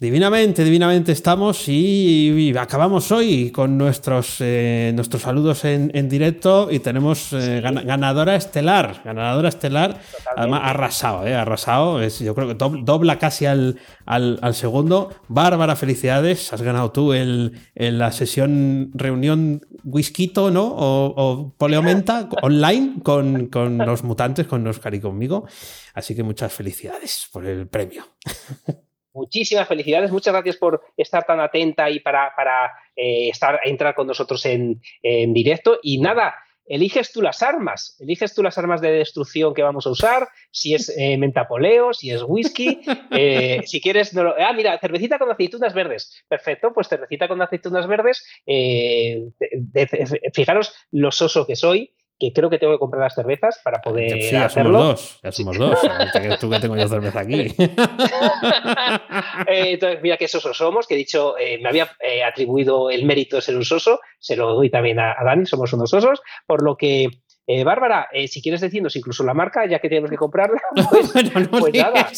[0.00, 7.34] Divinamente, divinamente estamos y, acabamos hoy con nuestros, eh, nuestros saludos en, directo y tenemos
[7.34, 10.00] eh, ganadora estelar, ganadora estelar,
[10.36, 15.10] además arrasado, eh, arrasado, es, yo creo que dobla casi al, al, segundo.
[15.28, 20.64] Bárbara, felicidades, has ganado tú el, la sesión reunión whisky, ¿no?
[20.64, 25.46] O, o poleomenta online con, con los mutantes, con Oscar y conmigo.
[25.92, 28.04] Así que muchas felicidades por el premio.
[29.14, 34.08] Muchísimas felicidades, muchas gracias por estar tan atenta y para, para eh, estar, entrar con
[34.08, 35.78] nosotros en, directo.
[35.82, 36.34] Y nada,
[36.66, 40.74] eliges tú las armas, eliges tú las armas de destrucción que vamos a usar, si
[40.74, 42.80] es eh, mentapoleo, si es whisky,
[43.12, 44.12] eh, si quieres...
[44.16, 46.24] ah, mira, cervecita con aceitunas verdes.
[46.26, 48.26] Perfecto, pues cervecita con aceitunas verdes.
[50.32, 54.22] fijaros lo soso que soy que creo que tengo que comprar las cervezas para poder
[54.22, 54.78] sí, ya hacerlo.
[54.78, 55.78] Somos dos, ya somos dos.
[56.40, 57.54] Tú que tengo yo cerveza aquí.
[59.48, 63.04] Eh, entonces, mira qué sosos somos, que he dicho, eh, me había eh, atribuido el
[63.04, 66.62] mérito de ser un soso, se lo doy también a, Dani, somos unos sosos, por
[66.62, 67.08] lo que
[67.64, 72.08] Bárbara, si quieres decirnos incluso la marca, ya que tenemos que comprarla, pues, pues nada.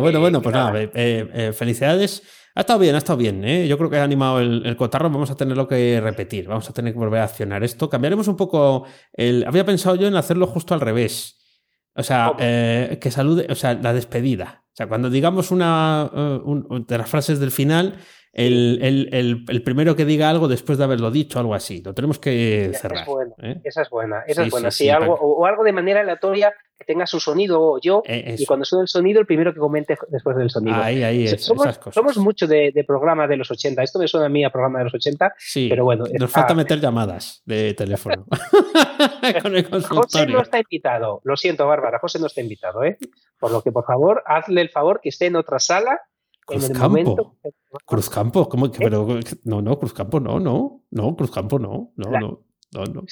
[0.00, 2.22] bueno, bueno, pues nada, felicidades.
[2.54, 3.44] Ha estado bien, ha estado bien.
[3.44, 3.66] ¿eh?
[3.66, 5.08] Yo creo que ha animado el, cotarro.
[5.08, 6.46] Vamos a tenerlo que repetir.
[6.46, 7.88] Vamos a tener que volver a accionar esto.
[7.88, 8.84] Cambiaremos un poco.
[9.12, 9.44] El...
[9.46, 11.38] Había pensado yo en hacerlo justo al revés.
[11.94, 14.64] O sea, eh, que salude, o sea, la despedida.
[14.72, 16.40] O sea, cuando digamos una eh,
[16.88, 17.98] de las frases del final,
[18.32, 21.82] el, primero que diga algo después de haberlo dicho, algo así.
[21.82, 23.06] Lo tenemos que cerrar.
[23.62, 24.70] Esa es buena, esa es buena.
[24.70, 28.64] Sí, algo, o, algo de manera aleatoria que tenga su sonido yo, eh, y cuando
[28.64, 30.76] suene el sonido, el primero que comente después del sonido.
[30.76, 33.82] Ahí, ahí, somos, somos mucho de, programa de los 80.
[33.82, 36.04] Esto me suena a mí a programa de los 80, sí, pero bueno.
[36.18, 38.26] Nos falta meter llamadas de teléfono.
[39.88, 41.20] José no está invitado.
[41.24, 41.98] Lo siento, Bárbara.
[41.98, 42.96] José no está invitado, ¿eh?
[43.38, 46.00] Por lo que, por favor, hazle el favor que esté en otra sala
[46.44, 47.38] Cruzcampo.
[47.86, 48.82] Cruzcampo, ¿cómo que?
[48.84, 48.86] ¿Eh?
[48.88, 53.02] Pero, no, no, Cruzcampo no, no, no, Cruzcampo no, no, no, no, no.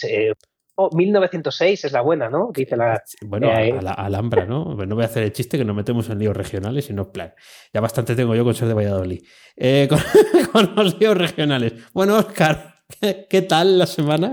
[0.92, 2.50] 1906 es la buena, ¿no?
[2.54, 3.02] dice la.
[3.22, 4.74] Bueno, eh, a la Alhambra, ¿no?
[4.74, 7.34] No voy a hacer el chiste que nos metemos en líos regionales, sino plan.
[7.72, 9.22] Ya bastante tengo yo con ser de Valladolid.
[9.56, 9.88] Eh,
[10.52, 11.74] con, los líos regionales.
[11.92, 12.82] Bueno, Oscar,
[13.28, 14.32] ¿qué tal la semana?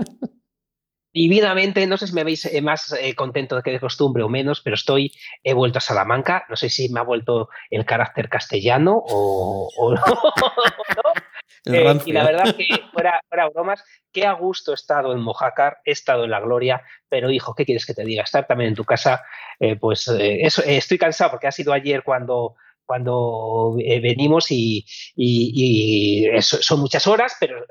[1.18, 4.60] Divinamente, no sé si me veis eh, más eh, contento que de costumbre o menos,
[4.60, 5.12] pero estoy,
[5.42, 10.02] he vuelto a Salamanca, no sé si me ha vuelto el carácter castellano o, no.
[11.66, 15.78] Eh, y la verdad que fuera, fuera, bromas, qué a gusto he estado en Mojácar,
[15.84, 18.22] he estado en la gloria, pero hijo, ¿qué quieres que te diga?
[18.22, 19.22] Estar también en tu casa,
[19.78, 22.54] pues eso, estoy cansado porque ha sido ayer cuando
[22.86, 24.86] cuando venimos y,
[26.40, 27.66] son muchas horas, pero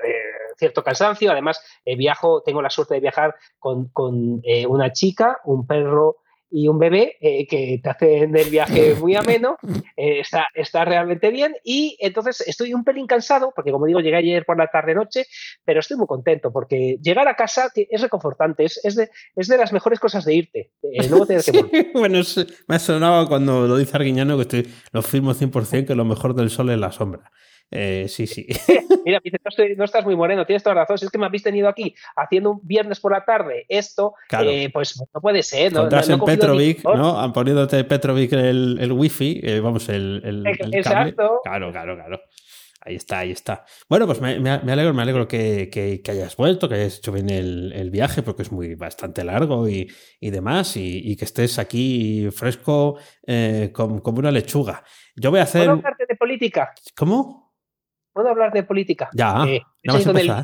[0.58, 1.30] cierto cansancio.
[1.30, 6.16] Además, eh, viajo, tengo la suerte de viajar con, eh, una chica, un perro
[6.50, 9.58] y un bebé eh, que te hacen el viaje muy ameno,
[9.96, 14.46] está, está realmente bien y entonces estoy un pelín cansado porque como digo llegué ayer
[14.46, 15.26] por la tarde noche,
[15.66, 19.58] pero estoy muy contento porque llegar a casa es reconfortante, es, es, de, es de
[19.58, 20.72] las mejores cosas de irte,
[21.10, 21.38] luego que
[21.92, 22.20] Bueno,
[22.66, 26.34] me ha sonado cuando lo dice Arguiñano que estoy, lo firmo 100% que lo mejor
[26.34, 27.30] del sol es la sombra.
[27.70, 28.46] Eh, sí, sí.
[29.04, 29.20] Mira,
[29.76, 30.98] no, estás muy moreno, tienes toda razón.
[30.98, 34.70] Si es que me habéis tenido aquí haciendo un viernes por la tarde esto, eh,
[34.72, 35.72] pues no puede ser.
[35.72, 37.32] No, en Petrovic, ¿no?
[37.32, 41.40] Poniéndote Petrovic el, el wifi, eh, vamos, el, el, Exacto.
[41.44, 42.20] Claro, claro, claro.
[42.80, 43.66] Ahí está, ahí está.
[43.88, 47.90] Bueno, pues me, alegro, me alegro que, que, hayas vuelto, que hayas hecho bien el,
[47.90, 49.90] viaje, porque es muy bastante largo y,
[50.20, 52.98] y demás, y, que estés aquí fresco
[53.74, 54.84] como, como, una lechuga.
[55.16, 55.66] Yo voy a hacer.
[55.66, 56.72] ¿Puedo hablarte de política?
[56.96, 57.47] ¿Cómo?
[58.18, 59.10] ¿Puedo hablar de política?
[59.12, 59.62] Ya, eh,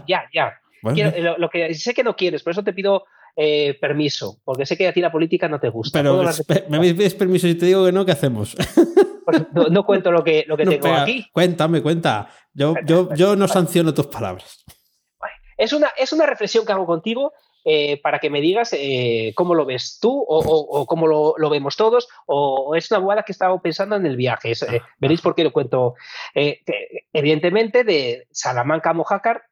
[0.06, 1.36] ya, ya.
[1.36, 3.02] lo, que sé que no quieres, por eso te pido
[3.34, 5.98] eh, permiso, porque sé que a ti la política no te gusta.
[5.98, 6.22] Pero
[6.68, 8.56] me pides permiso y te digo que no, ¿qué hacemos?
[9.24, 11.26] Pues no, cuento lo que, lo que tengo aquí.
[11.32, 12.28] Cuéntame, cuenta.
[12.52, 14.64] Yo, yo, yo no sanciono tus palabras.
[15.56, 17.32] Es una, es una reflexión que hago contigo
[17.64, 21.34] eh, para que me digas eh, cómo lo ves tú o, o- o cómo lo,
[21.38, 24.50] lo vemos todos, o es una bobada que he estado pensando en el viaje.
[24.50, 25.94] Es, eh, veréis por qué lo cuento.
[26.34, 26.62] Que,
[27.12, 29.42] evidentemente, de Salamanca a Mojácar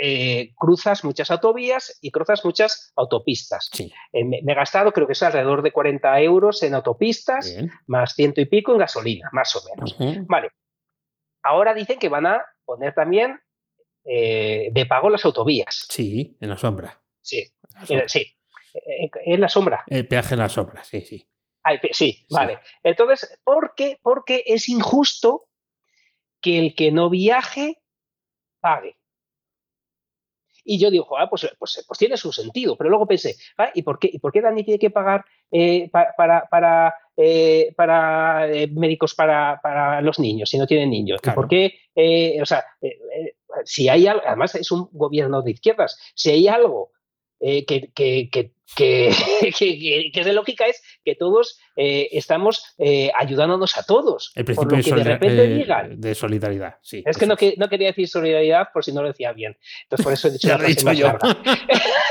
[0.00, 3.68] eh, cruzas muchas autovías y cruzas muchas autopistas.
[3.72, 7.52] Sí, Eh, me, me he gastado, creo que es alrededor de 40 euros en autopistas,
[7.52, 7.72] bien.
[7.88, 9.96] más ciento y pico en gasolina, más o menos.
[10.28, 10.50] Vale.
[11.42, 13.40] Ahora dicen que van a poner también
[14.04, 15.86] eh, de pago las autovías.
[15.88, 17.00] Sí, en la sombra.
[17.28, 18.08] Sí, En la eh, sombra.
[18.08, 18.20] sí.
[18.74, 19.84] Eh, En la sombra.
[19.86, 21.28] El peaje en la sombra, sí, sí.
[21.62, 22.58] Ay, pe- sí, vale.
[22.82, 23.98] Entonces, ¿por qué?
[24.02, 25.48] Porque es injusto
[26.40, 27.82] que el que no viaje
[28.60, 28.96] pague.
[30.64, 32.76] Y yo digo, "Joder, pues, pues, pues tiene su sentido.
[32.76, 35.88] Pero luego pensé, "Ah, ¿y por qué, ¿y por qué Dani tiene que pagar eh,
[35.90, 41.18] pa- para, para, eh, para eh, médicos para, para los niños si no tienen niños?
[41.20, 41.36] ¿Y Claro.
[41.36, 41.80] ¿Por qué?
[41.94, 42.64] eh, o sea,
[43.64, 46.92] si hay algo, además es un gobierno de izquierdas, si hay algo
[47.40, 49.10] eh, que, que, que, que,
[49.58, 54.32] que- que- que es de lógica es que todos eh, estamos eh, ayudándonos a todos.
[54.34, 57.02] El Por principio lo de, que de solida- repente eh, digan, de solidaridad, sí.
[57.06, 59.56] es que no, que no quería decir solidaridad por si no lo decía bien.
[59.84, 61.06] Entonces por eso he dicho la lo he frase dicho más yo.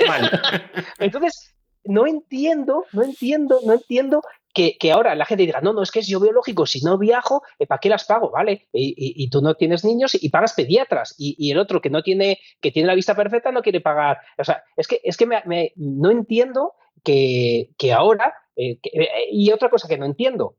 [0.07, 0.71] larga.
[0.99, 1.53] Entonces,
[1.83, 4.21] no entiendo, no entiendo, no entiendo
[4.57, 6.97] que, que ahora la gente diga, no, no, es que es yo biológico, si no
[6.97, 8.31] viajo, eh, ¿para qué las pago?
[8.31, 8.67] ¿Vale?
[8.73, 11.13] Y, y- y tú no tienes niños y pagas pediatras.
[11.19, 14.17] Y, y el otro que no tiene, que tiene la vista perfecta no quiere pagar.
[14.37, 16.73] O sea, es que, es que me- me- no entiendo
[17.03, 20.57] que, que ahora, eh, que- eh, y otra cosa que no entiendo,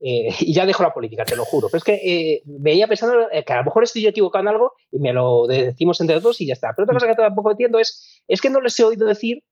[0.00, 1.68] eh, y ya dejo la política, te lo juro.
[1.68, 4.48] Pero es que eh, veía pensando eh, que a lo mejor estoy yo equivocado en
[4.48, 6.72] algo y me lo decimos entre todos y ya está.
[6.76, 9.42] Pero otra cosa que tampoco entiendo es, es que no les he oído decir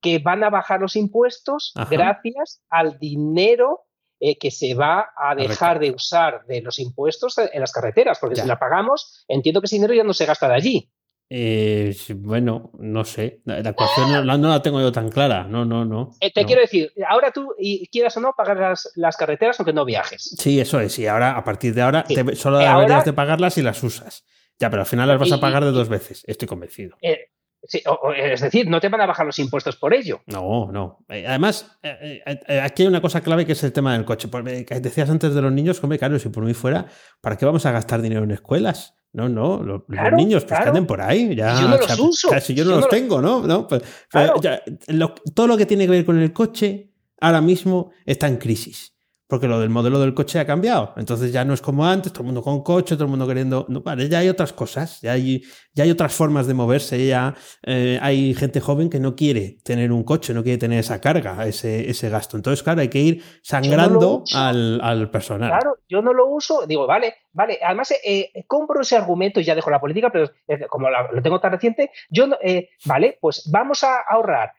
[0.00, 1.88] que van a bajar los impuestos Ajá.
[1.90, 3.80] gracias al dinero
[4.20, 5.80] eh, que se va a dejar Correcto.
[5.86, 8.42] de usar de los impuestos en las carreteras, porque Ya.
[8.42, 10.90] si la pagamos, entiendo que ese dinero ya no se gasta de allí.
[11.32, 13.40] Eh, bueno, no sé.
[13.44, 15.44] La, ecuación no, la- no la tengo yo tan clara.
[15.44, 16.10] No, no, no.
[16.20, 16.46] Eh, te no.
[16.48, 20.34] quiero decir, ahora tú, y quieras o no, pagas las, las carreteras aunque no viajes.
[20.38, 20.98] Sí, eso es.
[20.98, 22.14] Y ahora, a partir de ahora, Sí.
[22.16, 24.24] te- solo deberías ahora- de pagarlas si las usas.
[24.58, 26.24] Ya, pero al final las vas a pagar de dos veces.
[26.26, 26.96] Estoy convencido.
[27.00, 27.28] Eh,
[27.62, 30.20] sí, o- o, es decir, no te van a bajar los impuestos por ello.
[30.26, 30.98] No, no.
[31.08, 34.28] Eh, Además, eh, eh, aquí hay una cosa clave que es el tema del coche.
[34.28, 36.86] Porque que decías antes de los niños, hombre, claro, si por mí fuera,
[37.20, 38.94] ¿para qué vamos a gastar dinero en escuelas?
[39.12, 40.68] No, no, Claro, los niños pues que claro.
[40.70, 41.34] anden por ahí.
[41.34, 42.28] Ya, Yo no o los uso.
[42.28, 43.44] claro, si yo no Yo los no los- tengo, ¿no?
[43.46, 44.40] no pues, Claro.
[44.40, 48.36] ya, lo- todo lo que tiene que ver con el coche ahora mismo está en
[48.36, 48.94] crisis.
[49.30, 50.92] Porque lo del modelo del coche ha cambiado.
[50.96, 53.64] Entonces ya no es como antes, todo el mundo con coche, todo el mundo queriendo.
[53.68, 55.42] No, vale, ya hay otras cosas, ya hay,
[55.72, 57.06] ya hay otras formas de moverse.
[57.06, 61.00] Ya eh, hay gente joven que no quiere tener un coche, no quiere tener esa
[61.00, 62.36] carga, ese, ese gasto.
[62.36, 65.50] Entonces, claro, hay que ir sangrando al, al personal.
[65.50, 67.58] Claro, yo no lo uso, digo, vale, vale.
[67.64, 71.08] Además, eh, eh, compro ese argumento y ya dejo la política, pero eh, como la-
[71.12, 74.52] lo tengo tan reciente, yo, no- eh, vale, pues vamos a ahorrar.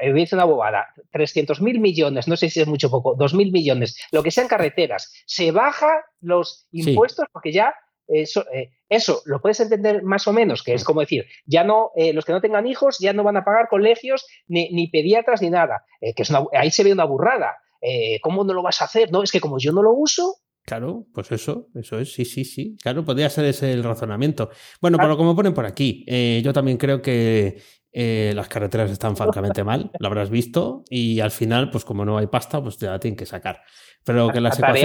[0.00, 3.34] Eh, decir una bobada, 300 mil millones, no sé si es mucho o poco, 2
[3.34, 5.88] mil millones, lo que sean carreteras, se baja
[6.20, 6.80] los Sí.
[6.90, 7.74] impuestos porque ya
[8.08, 11.90] eso, eh, eso lo puedes entender más o menos, que es como decir, ya no,
[11.96, 15.42] eh, los que no tengan hijos ya no van a pagar colegios ni, ni pediatras
[15.42, 17.56] ni nada, eh, que es una- ahí se ve una burrada.
[17.80, 19.10] Eh, ¿Cómo no lo vas a hacer?
[19.12, 22.44] No, es que como yo no lo uso, Claro, pues eso, eso es, sí, sí,
[22.44, 22.76] sí.
[22.82, 24.50] Claro, podría ser ese el razonamiento.
[24.80, 25.10] Bueno, Claro.
[25.10, 27.62] pero como ponen por aquí, eh, yo también creo que
[27.98, 32.18] eh, las carreteras están francamente mal, lo habrás visto, y al final, pues como no
[32.18, 33.62] hay pasta, pues te la tienen que sacar.
[34.04, 34.38] Pero que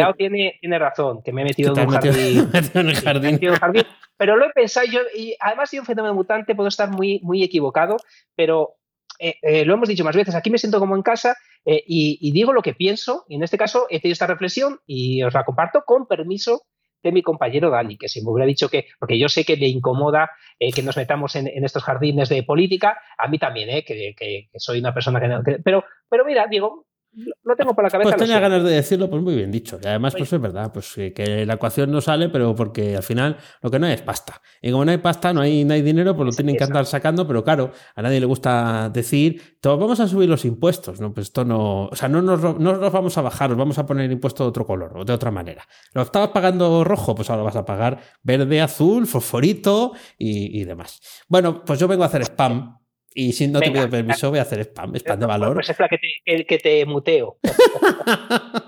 [0.06, 0.18] ecuaciones...
[0.18, 2.50] tiene, tiene razón, que me he metido en has un metido- jardín.
[2.54, 3.32] metido en el Sí, me he jardín.
[3.34, 3.84] metido en un jardín.
[4.16, 7.44] Pero lo he pensado yo, y además soy un fenómeno mutante, puedo estar muy, muy
[7.44, 7.98] equivocado,
[8.34, 8.76] pero
[9.20, 12.32] eh, eh, lo hemos dicho más veces, aquí me siento como en casa y, y
[12.32, 15.44] digo lo que pienso, y en este caso he tenido esta reflexión y os la
[15.44, 16.62] comparto con permiso
[17.04, 19.68] de mi compañero Dani, que si me hubiera dicho que, porque yo sé que le
[19.68, 23.84] incomoda eh, que nos metamos en, en estos jardines de política, a mí también, eh,
[23.86, 27.84] que, que- que soy una persona que, que- pero, pero mira, digo, lo tengo por
[27.84, 28.10] la cabeza.
[28.10, 29.80] Pues tenía ganas de decirlo, pues muy bien dicho.
[29.84, 33.38] Y además, pues es verdad, pues que, la ecuación no sale, pero porque al final
[33.62, 34.42] lo que no hay es pasta.
[34.62, 36.86] Y como no hay pasta, no hay, no hay dinero, pues lo tienen que andar
[36.86, 41.02] sacando, pero claro, a nadie le gusta decir, "Te vamos a subir los impuestos.
[41.02, 41.86] No, pues esto no.
[41.86, 44.44] O sea, no nos, no nos vamos a bajar, os vamos a poner el impuesto
[44.44, 45.68] de otro color o de otra manera.
[45.94, 51.02] Lo estabas pagando rojo, pues ahora vas a pagar verde, azul, fosforito y, y demás.
[51.28, 52.81] Bueno, pues yo vengo a hacer spam.
[53.14, 53.82] Y si no te Venga.
[53.82, 55.54] pido permiso, voy a hacer spam, spam de valor.
[55.56, 57.38] Pues espera que te, que- que te muteo.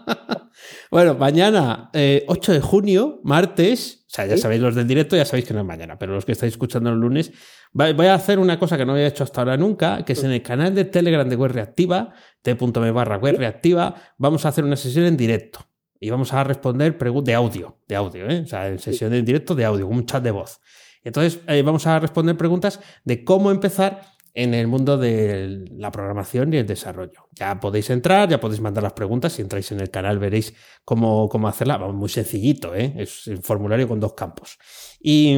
[0.92, 4.42] bueno, mañana, eh, 8 de junio, martes, o sea, ya Sí.
[4.42, 6.90] sabéis los del directo, ya sabéis que no es mañana, pero los que estáis escuchando
[6.90, 7.32] el lunes,
[7.72, 10.32] voy a hacer una cosa que no había hecho hasta ahora nunca, que es en
[10.32, 14.76] el canal de Telegram de Web Reactiva, t.me barra Web Reactiva, vamos a hacer una
[14.76, 15.60] sesión en directo.
[16.00, 18.42] Y vamos a responder preguntas de audio, de audio, ¿eh?
[18.44, 20.60] o sea, en sesión en directo de audio, un chat de voz.
[21.06, 24.02] Entonces, eh, vamos a responder preguntas de cómo empezar
[24.36, 27.30] en el mundo de la programación y el desarrollo.
[27.34, 29.34] Ya podéis entrar, ya podéis mandar las preguntas.
[29.34, 31.78] Si entráis en el canal veréis cómo, cómo hacerla.
[31.78, 32.94] Vamos, muy sencillito, ¿eh?
[32.98, 34.58] es un formulario con dos campos.
[35.00, 35.36] Y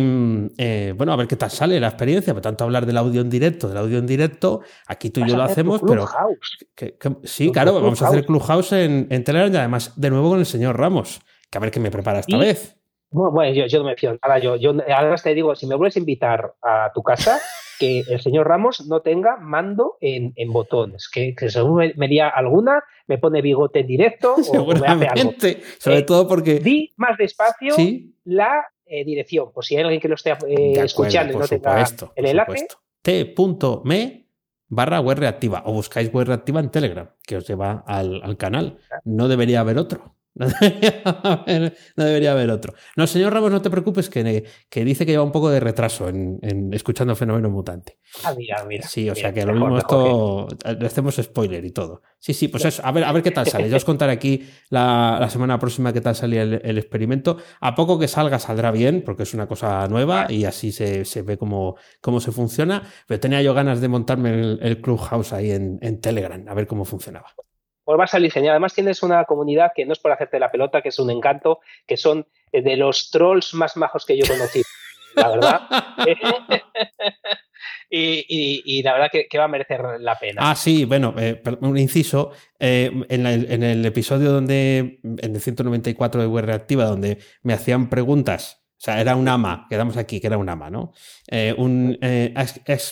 [0.58, 2.34] eh, bueno, a ver qué tal sale la experiencia.
[2.34, 5.36] Por tanto, hablar del audio en directo, del audio en directo, aquí tú y yo
[5.36, 6.08] lo hacemos, pero.
[7.24, 10.46] sí, claro, vamos a hacer Clubhouse en, en Telegram y además de nuevo con el
[10.46, 11.20] señor Ramos.
[11.50, 12.78] Que a ver qué me prepara esta vez.
[13.10, 14.40] Bueno, yo, yo, no me fío nada.
[14.40, 17.40] Yo, yo, ahora te digo, si me vuelves a invitar a tu casa,
[17.80, 21.10] que el señor Ramos no tenga mando en, en botones.
[21.10, 25.34] Que, que, según me, me alguna, me pone bigote en directo o me hace algo.
[25.78, 26.60] Sobre eh, todo porque.
[26.60, 27.76] Di más despacio
[28.26, 31.86] la eh, dirección, por si hay alguien que lo esté eh, escuchando y no tenga
[32.16, 32.68] el enlace.
[33.02, 34.26] T.me
[34.68, 38.80] barra web reactiva o buscáis web reactiva en Telegram, que os lleva al, al canal.
[39.04, 40.15] No debería haber otro.
[40.36, 42.74] No debería, haber, otro.
[42.98, 46.10] No, señor Ramos, no te preocupes, que, que dice que lleva un poco de retraso
[46.10, 48.00] en, escuchando Fenómeno Mutante.
[48.24, 48.86] Ah, mira, mira.
[48.88, 50.48] Sí, o sea que lo mismo esto.
[50.78, 52.02] Le hacemos spoiler y todo.
[52.20, 52.82] Sí, sí, pues eso.
[52.86, 53.70] A ver, a ver qué tal sale.
[53.70, 57.38] Yo os contaré aquí la, semana próxima qué tal salía el, experimento.
[57.62, 61.22] A poco que salga, saldrá bien, porque es una cosa nueva y así se, se
[61.22, 62.84] ve cómo, cómo se funciona.
[63.08, 66.68] Pero tenía yo ganas de montarme el, el Clubhouse ahí en, en Telegram, a ver
[66.68, 67.34] cómo funcionaba
[67.86, 68.54] pues va a salir genial.
[68.54, 71.60] Además tienes una comunidad que no es por hacerte la pelota, que es un encanto,
[71.88, 74.64] que son eh, de los trolls más majos que yo conocí,
[75.16, 75.62] la verdad.
[77.90, 80.42] y, la verdad que, va a merecer la pena.
[80.44, 82.32] Ah, sí, bueno, eh, un inciso.
[82.60, 83.26] Eh, en,
[83.64, 89.16] el episodio donde, en el 194 de Web Reactiva, donde me hacían preguntas sea, era
[89.16, 90.92] un ama, quedamos aquí, que era un ama, ¿no?
[91.28, 92.34] Eh, un eh,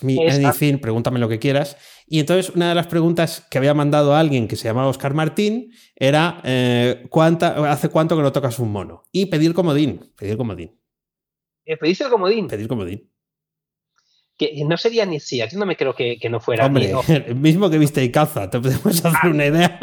[0.02, 1.78] mi anything, pregúntame lo que quieras.
[2.08, 5.14] Y entonces una de las preguntas que había mandado a alguien que se llamaba Oscar
[5.14, 9.04] Martín era eh, ¿cuánta, ¿hace cuánto que no tocas un mono?
[9.12, 10.80] Y pedir comodín, pedir comodín.
[11.66, 12.48] Eh, ¿Pediste el comodín?
[12.48, 13.10] Pedir comodín.
[14.38, 16.66] Que no sería ni si, aquí no me creo que, no fuera.
[16.66, 16.92] Hombre,
[17.28, 19.80] el mismo que viste y caza, te podemos hacer una idea.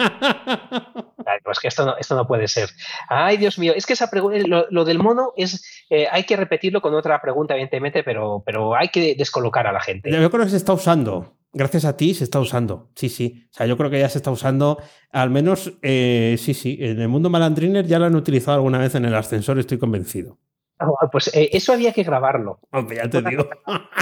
[1.45, 2.71] pues que esto no, esto no puede ser.
[3.09, 6.81] Ay, Dios mío, es que esa pregunta, lo, del mono es, eh, hay que repetirlo
[6.81, 10.11] con otra pregunta, evidentemente, pero, pero hay que descolocar a la gente.
[10.11, 11.37] Yo creo que se está usando.
[11.53, 12.91] Gracias a ti se está usando.
[12.95, 13.47] Sí, sí.
[13.51, 14.79] O sea, yo creo que ya se está usando,
[15.11, 16.79] al menos, eh, sí, sí.
[16.81, 20.39] En el mundo malandriner ya lo han utilizado alguna vez en el ascensor, estoy convencido.
[20.81, 22.59] Ah, pues eh, eso había que grabarlo.
[22.91, 23.49] ya te digo.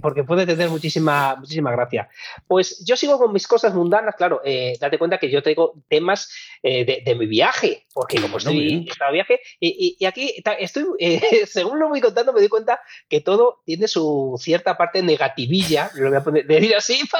[0.00, 2.08] Porque, puede tener muchísima, muchísima gracia.
[2.46, 4.40] Pues yo sigo con mis cosas mundanas, claro.
[4.44, 9.12] Eh, date cuenta que yo tengo temas eh, de, mi viaje, porque como estoy en
[9.12, 10.84] viaje, y, aquí estoy,
[11.46, 16.08] según lo voy contando, me doy cuenta que todo tiene su cierta parte negativilla, lo
[16.08, 17.00] voy a poner, decir así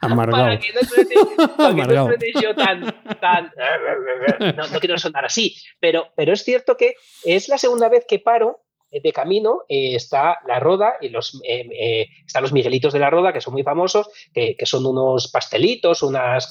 [0.00, 1.14] para, para que no suene,
[2.40, 3.52] yo tan, tan
[4.56, 8.18] no, no, quiero sonar así, pero, pero es cierto que es la segunda vez que
[8.18, 12.98] paro eh, de camino eh, está la Roda y los eh, están los Miguelitos de
[12.98, 16.48] la Roda que son muy famosos que, son unos pastelitos unas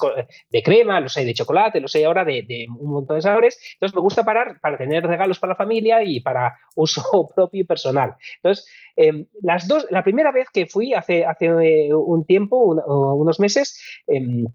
[0.49, 3.59] de crema los hay de chocolate los hay ahora de, un montón de sabores.
[3.73, 7.65] Entonces me gusta parar para tener regalos para la familia y para uso propio y
[7.65, 8.15] personal.
[8.37, 13.81] Entonces em, las dos la primera vez que fui hace hace un tiempo unos meses
[14.07, 14.45] em,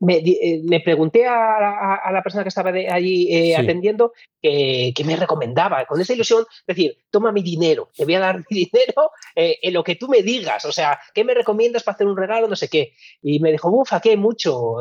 [0.00, 4.12] me, eh, le pregunté a, la persona que estaba allí eh, atendiendo
[4.42, 8.56] que, me recomendaba, con esa ilusión, decir, toma mi dinero, te voy a dar mi
[8.64, 12.06] dinero eh, en lo que tú me digas, o sea, ¿qué me recomiendas para hacer
[12.06, 12.48] un regalo?
[12.48, 12.94] No sé qué.
[13.22, 14.76] Y me dijo, bufa, qué mucho.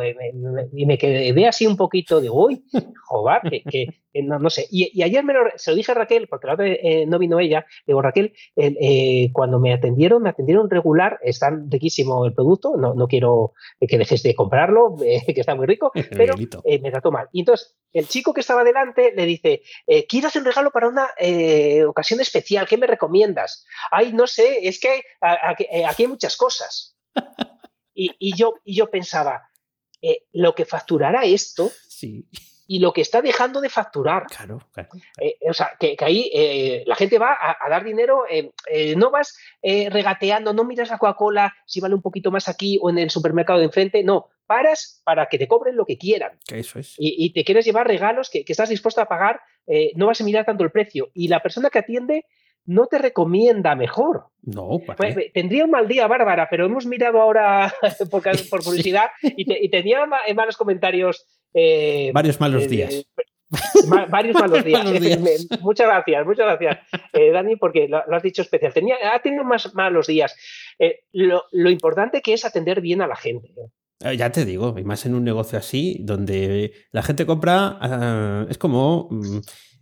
[0.74, 2.63] y me quedé así un poquito de, uy,
[3.05, 3.88] joder, que,
[4.23, 4.67] no, sé.
[4.71, 7.65] Y, ayer me lo, se lo dije a Raquel, porque la vez no vino ella,
[7.85, 8.33] digo, Raquel,
[9.33, 13.53] cuando me atendieron, me atendieron regular, es tan riquísimo el producto, no, no quiero
[13.88, 17.27] que dejes de comprarlo eh, que está muy rico, pero eh, me trató mal.
[17.31, 20.88] Y entonces el chico que estaba delante le dice, eh, quiero hacer un regalo para
[20.88, 21.07] una
[21.88, 23.65] ocasión especial, ¿qué me recomiendas?
[23.91, 26.95] Ay, no sé, es que aquí hay muchas cosas.
[28.01, 29.49] Y, yo, y yo pensaba,
[30.31, 32.29] lo que facturará esto sí
[32.69, 34.27] y lo que está dejando de facturar.
[34.27, 34.89] Claro, claro.
[35.19, 38.51] Eh, o sea, que, ahí eh, la gente va a, dar dinero, eh,
[38.95, 42.99] no vas regateando, no miras la Coca-Cola si vale un poquito más aquí o en
[42.99, 46.38] el supermercado de enfrente, no, paras para que te cobren lo que quieran.
[46.51, 46.93] eso es.
[46.99, 49.41] Y, te quieres llevar regalos que, estás dispuesto a pagar,
[49.95, 51.09] no vas a mirar tanto el precio.
[51.15, 52.25] Y la persona que atiende
[52.65, 54.25] no te recomienda mejor.
[54.43, 57.73] No, pues, tendría un mal día, Bárbara, pero hemos mirado ahora
[58.11, 58.61] por, por
[59.23, 63.06] y, tenía malos comentarios eh, varios malos eh, días.
[64.10, 64.84] varios malos días.
[65.62, 66.79] muchas gracias, muchas gracias,
[67.13, 68.74] eh, Dani, porque lo, has dicho especial.
[68.74, 70.36] Tenía, ha tenido más malos días.
[71.12, 73.50] Lo, importante que es atender bien a la gente.
[74.15, 78.58] Ya te digo, y más en un negocio así, donde la gente compra, ah, es
[78.58, 79.39] como mm,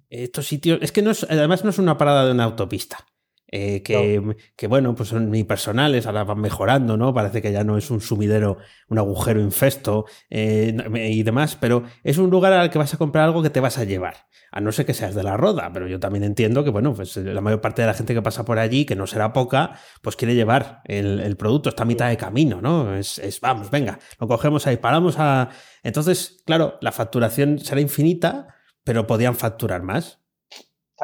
[0.10, 3.06] estos sitios, es que no es, además no es una parada de una autopista.
[3.50, 7.13] Eh, que, que, bueno, pues son personales, ahora van mejorando, ¿no?
[7.13, 8.58] Parece que ya no es un sumidero,
[8.89, 13.25] un agujero infesto eh, y demás, pero es un lugar al que vas a comprar
[13.25, 14.27] algo que te vas a llevar.
[14.51, 17.16] A no ser que seas de la roda, pero yo también entiendo que, bueno, pues
[17.18, 20.16] la mayor parte de la gente que pasa por allí, que no será poca, pues
[20.16, 22.96] quiere llevar el, el producto, está a mitad de camino, ¿no?
[22.96, 25.50] Es, es, vamos, venga, lo cogemos ahí, paramos a.
[25.84, 30.20] Entonces, claro, la facturación será infinita, pero podían facturar más.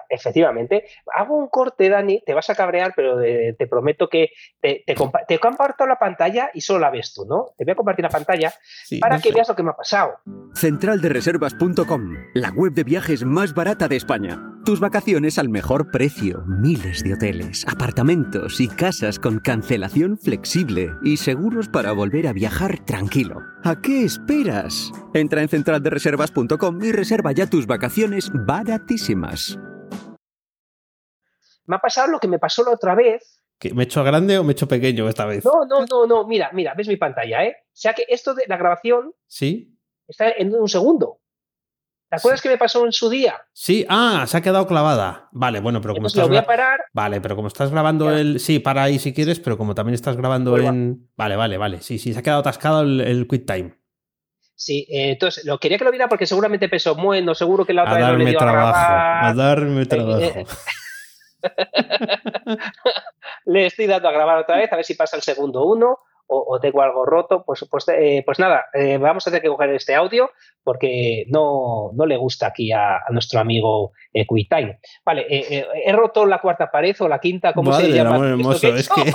[0.10, 0.86] Efectivamente.
[1.14, 4.96] Hago un corte, Dani, te vas a cabrear, pero te prometo que te, te,
[5.28, 7.54] te, comparto la pantalla y solo la ves tú, ¿no?
[7.58, 8.54] Te voy a compartir la pantalla
[8.86, 9.36] sí, para no que sé.
[9.36, 10.20] veas lo que me ha pasado.
[10.56, 14.40] Centraldereservas.com, la web de viajes más barata de España.
[14.66, 16.44] Tus vacaciones al mejor precio.
[16.48, 22.80] Miles de hoteles, apartamentos y casas con cancelación flexible y seguros para volver a viajar
[22.86, 23.42] tranquilo.
[23.64, 24.92] ¿A qué esperas?
[25.14, 29.60] Entra en centraldereservas.com y reserva ya tus vacaciones baratísimas.
[31.66, 33.42] Me ha pasado lo que me pasó la otra vez.
[33.60, 35.46] ¿Que ¿Me he hecho grande o me he hecho pequeño esta vez?
[35.46, 36.28] No, no, no, no.
[36.28, 37.56] Mira, mira, ves mi pantalla, ¿eh?
[37.62, 39.14] O sea que esto de la grabación.
[39.28, 39.78] Sí.
[40.08, 41.20] Está en un segundo.
[42.10, 42.44] ¿Te acuerdas sí.
[42.44, 43.42] que me pasó en su día?
[43.54, 45.30] Sí, ah, se ha quedado clavada.
[45.32, 46.28] Vale, bueno, pero como Entonces estás.
[46.28, 46.82] Lo voy a parar.
[46.94, 48.40] Vale, pero como estás grabando el.
[48.40, 50.70] Sí, para ahí si quieres, pero como también estás grabando Vuelva.
[50.70, 51.10] en.
[51.16, 51.82] Vale, vale, vale.
[51.82, 53.80] Sí, sí, se ha quedado atascado el, el QuickTime.
[54.56, 57.84] Sí, eh, entonces lo quería que lo viera porque seguramente pensó, bueno, seguro que la
[57.84, 60.20] otra a vez darme no le dio trabajo, a, a darme trabajo.
[60.20, 60.46] Eh, eh,
[63.46, 66.56] Le estoy dando a grabar otra vez, a ver si pasa el segundo uno o,
[66.56, 67.44] o tengo algo roto.
[67.46, 70.30] Pues, pues, eh, pues nada, eh, vamos a tener que coger este audio
[70.64, 74.80] porque no, no le gusta aquí a, a nuestro amigo eh, QuickTime.
[75.06, 78.30] Vale, eh, he roto la cuarta pared o la quinta, ¿cómo Madre se llama?
[78.30, 79.14] Hermoso, es que,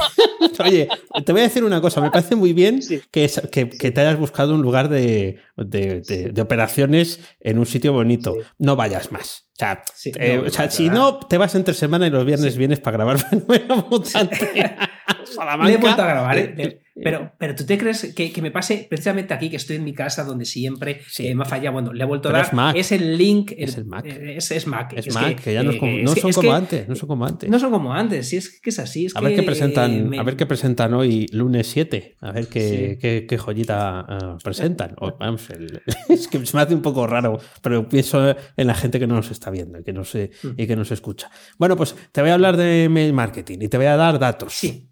[0.63, 0.89] oye,
[1.25, 3.01] te voy a decir una cosa, me parece muy bien sí.
[3.11, 7.67] que, que, que, te hayas buscado un lugar de, de, de, de operaciones en un
[7.67, 8.35] sitio bonito.
[8.35, 8.41] Sí.
[8.59, 9.49] No vayas más.
[9.53, 12.53] O sea, sí, eh, o sea si no, te vas entre semana y los viernes
[12.53, 12.59] sí.
[12.61, 14.77] vienes para grabar Fenómeno Mutante.
[15.65, 16.81] Le he vuelto a grabar, ¿eh?
[17.03, 19.93] Pero, pero tú te crees que, que, me pase precisamente aquí, que estoy en mi
[19.93, 21.27] casa donde siempre sí.
[21.27, 21.71] eh, me falla.
[21.71, 22.49] Bueno, le he vuelto pero a dar.
[22.49, 22.77] Es, Mac.
[22.77, 23.53] es el link.
[23.57, 24.05] Es el Mac.
[24.07, 24.93] Es, es Mac.
[24.97, 26.89] Es, es Mac, que, que, ya no, es como, no son como antes.
[26.89, 27.51] No son como antes.
[27.51, 28.29] No son como antes.
[28.29, 29.07] Si es que es así.
[29.07, 30.19] Es a, ver qué presentan, me...
[30.19, 32.17] a ver qué presentan hoy, lunes 7.
[32.21, 32.99] A ver qué, sí.
[33.01, 34.95] qué, qué, joyita uh, presentan.
[34.99, 38.75] O, vamos, el, es que se me hace un poco raro, pero pienso en la
[38.75, 40.49] gente que no nos está viendo y que no se, mm.
[40.57, 41.31] y que nos escucha.
[41.59, 44.55] Bueno, pues te voy a hablar de mail marketing y te voy a dar datos.
[44.55, 44.89] Sí.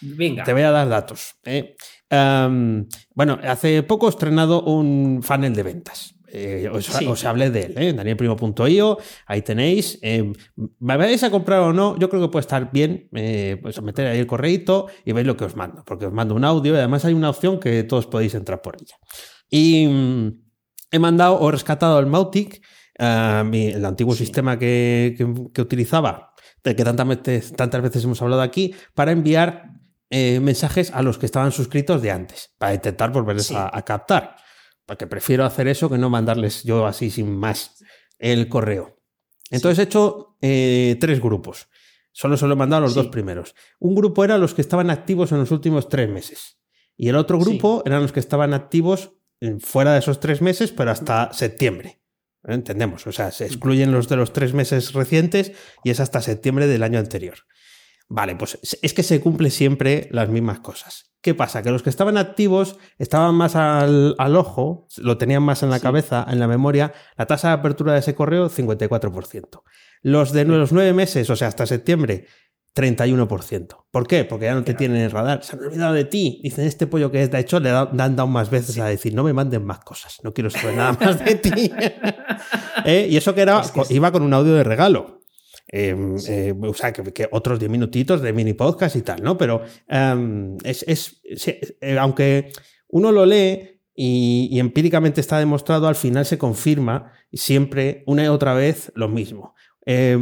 [0.00, 0.44] Venga.
[0.44, 1.34] Te voy a dar datos.
[1.44, 1.76] ¿eh?
[2.10, 6.14] Um, bueno, hace poco he estrenado un funnel de ventas.
[6.30, 7.06] Eh, os, sí.
[7.06, 7.92] os, hablé de él, ¿eh?
[7.92, 9.98] danielprimo.io, ahí tenéis.
[10.02, 10.32] Eh,
[10.78, 11.98] ¿Me vais a comprar o no?
[11.98, 13.08] Yo creo que puede estar bien.
[13.14, 16.34] Eh, pues meter ahí el correito y veis lo que os mando, porque os mando
[16.34, 18.96] un audio y además hay una opción que todos podéis entrar por ella.
[19.48, 20.38] Y um,
[20.90, 22.62] he mandado o rescatado el Mautic,
[22.98, 24.26] uh, mi, el antiguo sí.
[24.26, 29.12] sistema que, que, que, utilizaba, del que tantas veces, tantas veces hemos hablado aquí, para
[29.12, 29.77] enviar
[30.10, 33.54] eh, mensajes a los que estaban suscritos de antes, para intentar volverles sí.
[33.54, 34.36] a, a, captar.
[34.86, 37.84] Porque prefiero hacer eso que no mandarles yo así sin más
[38.18, 38.96] el correo.
[39.50, 39.82] Entonces sí.
[39.82, 41.68] he hecho eh, tres grupos.
[42.12, 43.00] Solo se lo he mandado a los sí.
[43.00, 43.54] dos primeros.
[43.78, 46.58] Un grupo era los que estaban activos en los últimos tres meses.
[46.96, 49.12] Y el otro grupo eran los que estaban activos
[49.60, 52.00] fuera de esos tres meses, pero hasta septiembre.
[52.44, 55.52] Entendemos, o sea, se excluyen los de los tres meses recientes
[55.84, 57.38] y es hasta septiembre del año anterior.
[58.08, 61.12] Vale, pues es que se cumple siempre las mismas cosas.
[61.20, 61.62] ¿Qué pasa?
[61.62, 65.78] Que los que estaban activos estaban más al, al ojo, lo tenían más en la
[65.78, 65.82] sí.
[65.82, 69.62] cabeza, en la memoria, la tasa de apertura de ese correo, 54%.
[70.02, 72.26] Los de los nueve meses, o sea, hasta septiembre,
[72.74, 73.86] 31%.
[73.90, 74.24] ¿Por qué?
[74.24, 75.42] Porque ya no te tienen el radar.
[75.42, 76.40] Se han olvidado de ti.
[76.44, 78.80] Dicen, este pollo que es de hecho, le han dado más veces sí.
[78.80, 81.72] a decir, no me manden más cosas, no quiero saber nada más de ti.
[82.84, 83.08] ¿Eh?
[83.10, 85.17] Y eso que era, es que iba con un audio de regalo.
[85.70, 86.32] Eh, sí.
[86.32, 89.36] eh, o sea, que, que, otros 10 minutitos de mini podcast y tal, ¿no?
[89.36, 91.20] Pero um, es, es,
[91.80, 92.50] eh, aunque
[92.88, 98.28] uno lo lee y, y, empíricamente está demostrado, al final se confirma siempre una y
[98.28, 99.54] otra vez lo mismo.
[99.90, 100.18] Eh,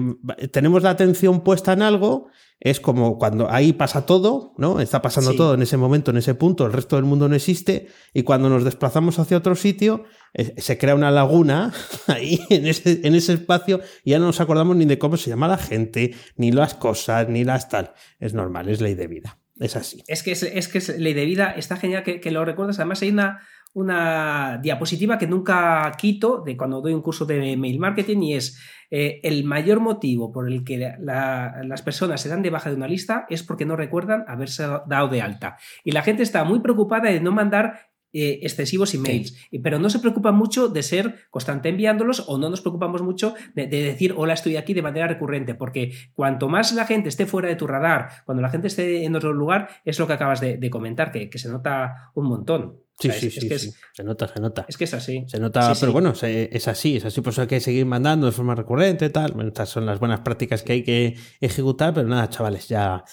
[0.52, 2.28] tenemos la atención puesta en algo,
[2.61, 4.81] es como cuando ahí pasa todo, ¿no?
[4.81, 5.37] Está pasando sí.
[5.37, 8.49] todo en ese momento, en ese punto, el resto del mundo no existe, y cuando
[8.49, 11.73] nos desplazamos hacia otro sitio, eh, se crea una laguna
[12.07, 15.31] ahí en ese, en ese espacio y ya no nos acordamos ni de cómo se
[15.31, 17.92] llama la gente, ni las cosas, ni las tal.
[18.21, 19.38] Es normal, es ley de vida.
[19.59, 20.03] Es así.
[20.07, 22.79] Es que es, es, que es ley de vida, está genial que, que lo recuerdas.
[22.79, 23.40] Además, hay una,
[23.76, 28.58] una diapositiva que nunca quito de cuando doy un curso de mail marketing y es
[28.90, 32.76] eh, el mayor motivo por el que la, las personas se dan de baja de
[32.76, 35.58] una lista es porque no recuerdan haberse dado de alta.
[35.84, 39.98] Y la gente está muy preocupada de no mandar eh, excesivos emails, pero no se
[39.98, 44.32] preocupa mucho de ser constante enviándolos o no nos preocupamos mucho de, de decir hola
[44.32, 48.08] estoy aquí de manera recurrente, porque cuanto más la gente esté fuera de tu radar,
[48.24, 51.28] cuando la gente esté en otro lugar, es lo que acabas de, de comentar, que,
[51.28, 52.86] que se nota un montón.
[52.98, 53.68] Sí, O sea, sí, es, sí, es que sí.
[53.68, 54.64] es, Se nota, se nota.
[54.68, 55.24] es que es así.
[55.28, 57.85] Se nota, Sí, pero bueno, se- es así, es así, por eso hay que seguir
[57.85, 59.32] mandando de forma recurrente, tal.
[59.32, 63.04] Bueno, estas son las buenas prácticas que hay que ejecutar, pero nada, chavales, ya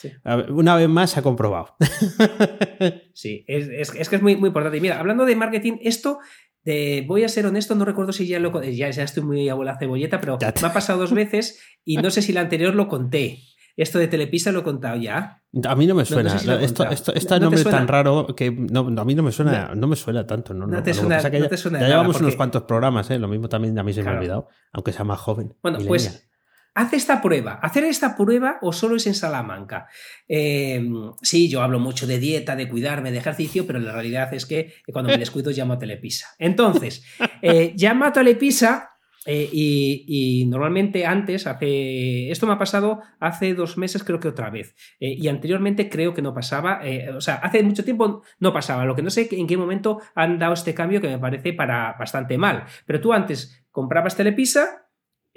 [0.50, 1.76] una vez más se ha comprobado.
[3.14, 4.78] Sí, es, que es muy, muy importante.
[4.78, 6.20] Y Mira, hablando de marketing, esto,
[6.64, 9.78] de, voy a ser honesto, no recuerdo si ya lo ya, ya estoy muy abuela
[9.78, 13.40] cebolleta, pero me ha pasado dos veces y no sé si la anterior lo conté.
[13.76, 15.42] Esto de Telepisa lo he contado ya.
[15.68, 16.30] A mí no me no suena.
[16.38, 19.24] sé si esto, esto, este ¿No te nombre tan raro que no, a mí no
[19.24, 20.54] me suena, no, me suena tanto.
[20.54, 23.18] No, te que suena- ya, te suena ya nada, llevamos unos cuantos programas, ¿eh?
[23.20, 25.56] lo mismo también a mí se me ha olvidado, aunque sea más joven.
[25.64, 26.30] Bueno, pues
[26.76, 27.54] haz esta prueba.
[27.62, 29.88] ¿Hacer esta prueba o solo es en Salamanca?
[30.28, 30.84] Eh,
[31.22, 34.74] sí, yo hablo mucho de dieta, de cuidarme, de ejercicio, pero la realidad es que
[34.92, 36.30] cuando me descuido llamo a Telepisa.
[36.40, 37.04] Entonces,
[37.42, 38.90] eh, llamo a Telepisa
[39.26, 42.30] eh, y, y normalmente antes, hace.
[42.30, 44.76] Esto me ha pasado hace dos meses, creo que otra vez.
[45.00, 46.82] Eh, y anteriormente creo que no pasaba.
[46.84, 48.84] eh, o sea, hace mucho tiempo no pasaba.
[48.86, 51.96] Lo que no sé en qué momento han dado este cambio que me parece para
[51.98, 52.66] bastante mal.
[52.86, 54.80] Pero tú antes comprabas Telepisa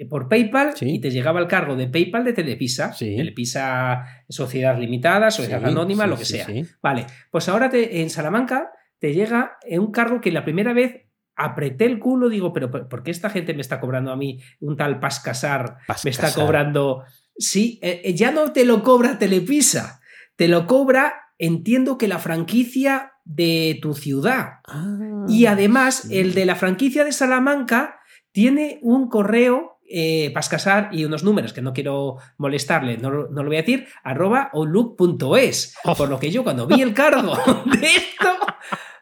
[0.09, 0.95] por PayPal Sí.
[0.95, 2.93] y te llegaba el cargo de PayPal de Telepisa.
[2.93, 3.15] Sí.
[3.15, 6.45] Telepisa Sociedad Limitada, Sociedad Sí, Anónima, lo que sea.
[6.83, 8.69] Vale, pues ahora te- en Salamanca
[8.99, 11.06] te llega un cargo que la primera vez
[11.37, 14.75] apreté el culo, digo, pero ¿por qué esta gente me está cobrando a mí un
[14.75, 15.77] tal Pascasar?
[16.03, 17.03] Me está cobrando...
[17.37, 20.01] Sí, eh, eh, ya no te lo cobra Telepisa,
[20.35, 24.53] te lo cobra, entiendo que la franquicia de tu ciudad.
[24.67, 26.17] Ah, Y además, sí.
[26.17, 27.99] el de la franquicia de Salamanca
[28.31, 33.43] tiene un correo, eh, Pascasar, y unos números que no quiero molestarle, no, lo- no
[33.43, 35.75] lo voy a decir, arroba outlook.es.
[35.83, 35.95] Oh.
[35.95, 38.29] Por lo que yo cuando vi el cargo de esto,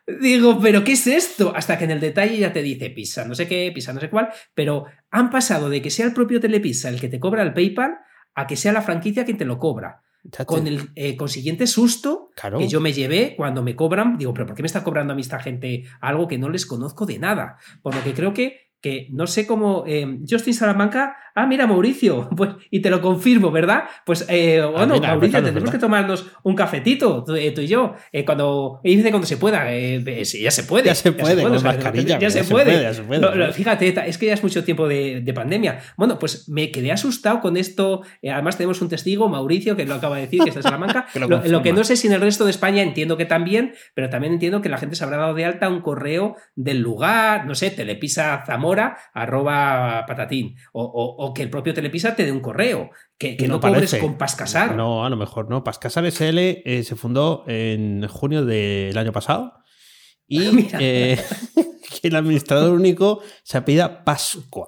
[0.07, 1.53] digo, ¿pero qué es esto?
[1.55, 4.09] Hasta que en el detalle ya te dice pisa, no sé qué, pisa, no sé
[4.09, 7.53] cuál, pero han pasado de que sea el propio Telepisa el que te cobra el
[7.53, 7.97] PayPal
[8.35, 10.01] a que sea la franquicia quien te lo cobra.
[10.47, 12.57] Con el eh, consiguiente susto claro.
[12.57, 15.15] que yo me llevé cuando me cobran, digo, pero ¿por qué me está cobrando a
[15.15, 17.57] mí esta gente algo que no les conozco de nada?
[17.83, 22.29] Por lo que creo que, que no sé cómo, eh, Justin Salamanca, ah, mira, Mauricio,
[22.37, 23.85] pues, y te lo confirmo, ¿verdad?
[24.05, 25.71] Pues, eh, bueno, mira, Mauricio, verdad.
[25.71, 29.37] que tomarnos un cafetito, tú, eh, tú y yo, eh, cuando, y dice cuando se
[29.37, 30.85] pueda, eh, sí, ya se puede.
[30.85, 31.49] Ya se puede, ya,
[32.29, 32.81] se, puede.
[32.83, 35.79] ya se puede, fíjate, es que ya es mucho tiempo de, de pandemia.
[35.97, 38.03] Bueno, pues me quedé asustado con esto.
[38.23, 41.07] Además, tenemos un testigo, Mauricio, que lo acaba de decir, que está en Salamanca.
[41.11, 43.25] Que lo lo, lo que no sé si en el resto de España entiendo que
[43.25, 46.81] también, pero también entiendo que la gente se habrá dado de alta un correo del
[46.81, 48.74] lugar, no sé, Telepisa Zamora,
[49.13, 50.55] arroba patatín.
[50.73, 52.89] O, o- o que el propio Telepisa te dé un correo.
[53.17, 53.99] Que, que no, parece.
[53.99, 54.75] con Pascasar.
[54.75, 55.63] No, a lo mejor no.
[55.63, 59.53] Pascasar SL eh, se fundó en junio del año pasado
[60.27, 61.19] y eh,
[62.01, 64.67] que el administrador único se apellida Pascua.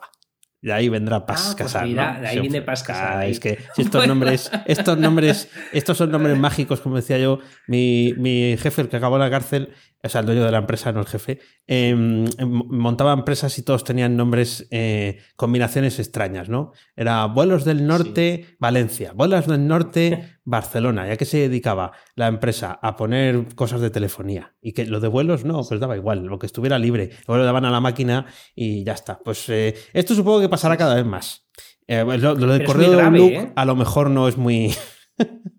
[0.67, 1.87] De ahí vendrá pues Pascasar.
[1.87, 2.21] mira, ¿no?
[2.21, 3.31] de ahí viene ah, Pascasar, ahí.
[3.31, 4.13] Es que si estos Bueno.
[4.13, 8.97] nombres, estos nombres, estos son nombres mágicos, como decía yo, mi, mi jefe, el que
[8.97, 9.69] acabó en la cárcel,
[10.03, 13.83] o sea, el dueño de la empresa, no el jefe, eh, montaba empresas y todos
[13.83, 16.71] tenían nombres, eh, combinaciones extrañas, ¿no?
[16.95, 21.07] Era vuelos del norte, Valencia, vuelos del norte, Barcelona.
[21.07, 24.53] ¿Ya que se dedicaba la empresa a poner cosas de telefonía?
[24.61, 27.09] Y que lo de vuelos no, pues daba igual, lo que estuviera libre.
[27.27, 29.19] Luego lo daban a la máquina y ya está.
[29.19, 31.47] Pues eh, esto supongo que pasará cada vez más.
[31.87, 33.51] Eh, lo, lo del Pero correo de Outlook ¿eh?
[33.55, 34.73] a lo mejor no es muy...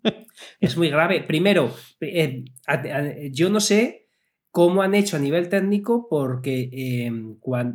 [0.61, 1.23] Es muy grave.
[1.23, 4.09] Primero, eh, a- a- yo no sé
[4.51, 7.75] cómo han hecho a nivel técnico porque eh, cuan-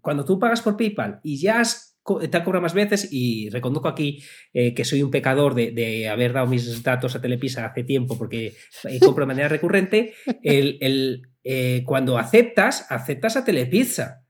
[0.00, 1.88] cuando, tú pagas por PayPal y ya has
[2.30, 4.20] te ha cobrado más veces y reconozco aquí
[4.52, 8.54] que soy un pecador de, de haber dado mis datos a Telepisa hace tiempo porque
[9.00, 14.24] compro de manera recurrente, el, el, cuando aceptas, aceptas a Telepizza.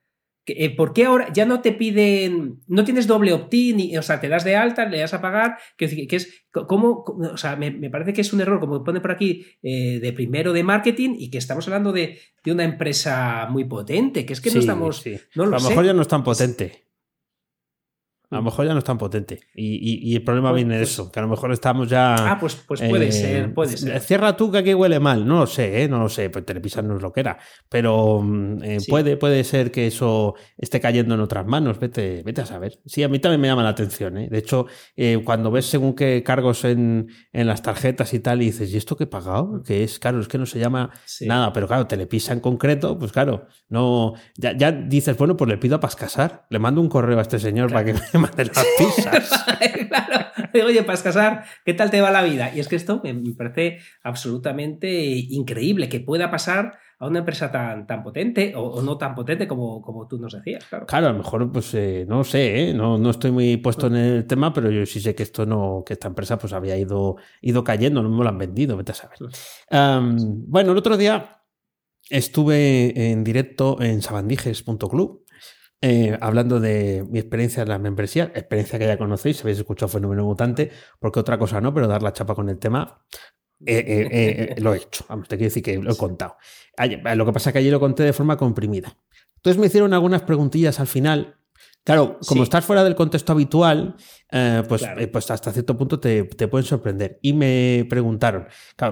[0.46, 4.28] Eh, ¿Por qué ahora ya no te piden, no tienes doble opt-in, o sea, te
[4.28, 7.90] das de alta, le das a pagar, que, que es, ¿cómo, o sea, me, me
[7.90, 11.30] parece que es un error, como pone por aquí, eh, de primero de marketing y
[11.30, 15.16] que estamos hablando de, de una empresa muy potente, que es que no estamos, sí.
[15.34, 15.68] no a lo lo sé.
[15.68, 16.89] mejor ya no es tan potente.
[18.30, 19.40] A lo mejor ya no es tan potente.
[19.54, 21.88] Y, y- y el problema Pues- viene de pues- eso, que a lo mejor estamos
[21.88, 22.14] ya...
[22.14, 23.98] Ah, pues, pues puede eh, ser, puede ser.
[24.00, 25.26] Cierra tú que aquí huele mal.
[25.26, 25.88] No lo sé, ¿eh?
[25.88, 26.30] no lo sé.
[26.30, 27.38] Pues Telepisa no es lo que era.
[27.68, 28.90] Pero mm, eh, Sí.
[28.90, 31.80] puede, puede ser que eso esté cayendo en otras manos.
[31.80, 32.78] Vete, vete a saber.
[32.86, 34.16] Sí, a mí también me llama la atención.
[34.18, 34.28] ¿eh?
[34.30, 34.66] De hecho,
[35.24, 38.96] cuando ves según qué cargos en, en las tarjetas y tal, y dices, ¿y esto
[38.96, 39.62] qué he pagado?
[39.64, 41.26] Que es, claro, es que no se llama Sí.
[41.26, 41.52] nada.
[41.52, 44.14] Pero claro, Telepisa en concreto, pues claro, no.
[44.36, 46.46] Ya, ya dices, bueno, pues le pido a Pascasar.
[46.48, 49.44] Le mando un correo a este señor para que mande las pizzas.
[49.88, 50.26] claro.
[50.52, 52.52] Digo, Oye, Pascasar, ¿qué tal te va la vida?
[52.54, 57.86] Y es que esto me parece absolutamente increíble que pueda pasar a una empresa tan,
[57.86, 60.64] tan potente o, no tan potente como, como tú nos decías.
[60.66, 62.74] Claro, claro a lo mejor, pues eh, no sé, ¿eh?
[62.74, 65.82] no, no estoy muy puesto en el tema, pero yo sí sé que esto no,
[65.84, 68.94] que esta empresa pues había ido, ido cayendo, no me lo han vendido, vete a
[68.94, 69.18] saber.
[70.46, 71.40] bueno, el otro día
[72.10, 75.24] estuve en directo en sabandijes.club.
[75.82, 80.24] Eh, hablando de mi experiencia en la membresía, experiencia que ya conocéis, habéis escuchado Fenómeno
[80.24, 83.02] Mutante, porque otra cosa no, pero dar la chapa con el tema
[83.60, 85.04] lo he hecho.
[85.08, 86.36] Vamos, te quiero decir que lo he contado.
[87.14, 88.96] Lo que pasa es que allí lo conté de forma comprimida.
[89.36, 91.39] Entonces me hicieron algunas preguntillas al final.
[91.82, 93.96] Claro, como estás fuera del contexto habitual,
[94.30, 97.18] eh, pues, eh, pues hasta cierto punto te, pueden sorprender.
[97.22, 98.46] Y me preguntaron,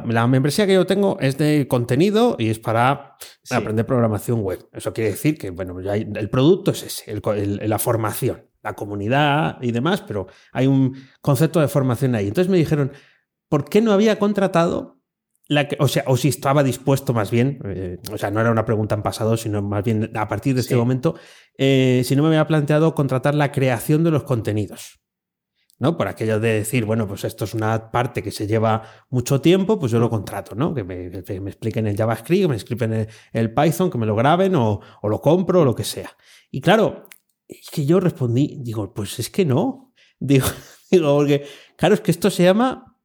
[0.07, 3.17] la membresía que yo tengo es de contenido y es para
[3.51, 4.69] aprender programación web.
[4.73, 7.21] Eso quiere decir que, bueno, el producto es ese,
[7.69, 12.29] la formación, la comunidad y demás, pero hay un concepto de formación ahí.
[12.29, 12.93] Entonces me dijeron,
[13.49, 14.98] ¿por qué no había contratado
[15.49, 18.51] la que, o sea, o si estaba dispuesto más bien, eh, o sea, no era
[18.51, 21.17] una pregunta en pasado, sino más bien a partir de este momento,
[21.57, 25.01] eh, si no me había planteado contratar la creación de los contenidos.
[25.79, 25.97] ¿no?
[25.97, 29.79] Por aquello de decir, bueno, pues esto es una parte que se lleva mucho tiempo,
[29.79, 30.75] pues yo lo contrato, ¿no?
[30.75, 34.81] Que me, expliquen el JavaScript, que me expliquen el, Python, que me lo graben o,
[35.01, 36.11] o, lo compro o lo que sea.
[36.51, 37.09] Y claro,
[37.47, 39.95] es que yo respondí, digo, pues es que no.
[40.21, 40.49] Digo,
[40.91, 42.97] digo, porque, claro, es que esto se llama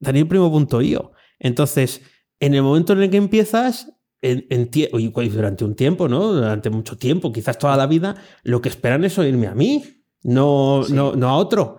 [0.00, 1.12] danielprimo.io.
[1.38, 2.02] Entonces,
[2.40, 4.70] en el momento en el que empiezas, en,
[5.32, 6.32] durante un tiempo, ¿no?
[6.32, 9.84] Durante mucho tiempo, quizás toda la vida, lo que esperan es oírme a mí,
[10.22, 11.78] no, no, no a otro.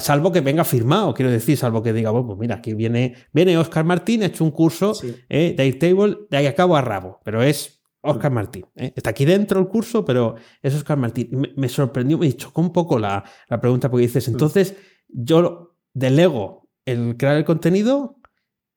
[0.00, 3.58] Salvo que venga firmado, quiero decir, salvo que diga, bueno, pues mira, aquí viene, viene
[3.58, 4.92] Oscar Martín, ha hecho un curso
[5.28, 8.64] eh, de Airtable de ahí a cabo a rabo, pero es Oscar Martín.
[8.76, 8.92] ¿eh?
[8.94, 11.48] Está aquí dentro el curso, pero es Oscar Martín.
[11.56, 14.32] Me, sorprendió, me chocó un poco la, la pregunta porque dices, mm.
[14.32, 14.76] entonces
[15.08, 18.20] yo delego el crear el contenido,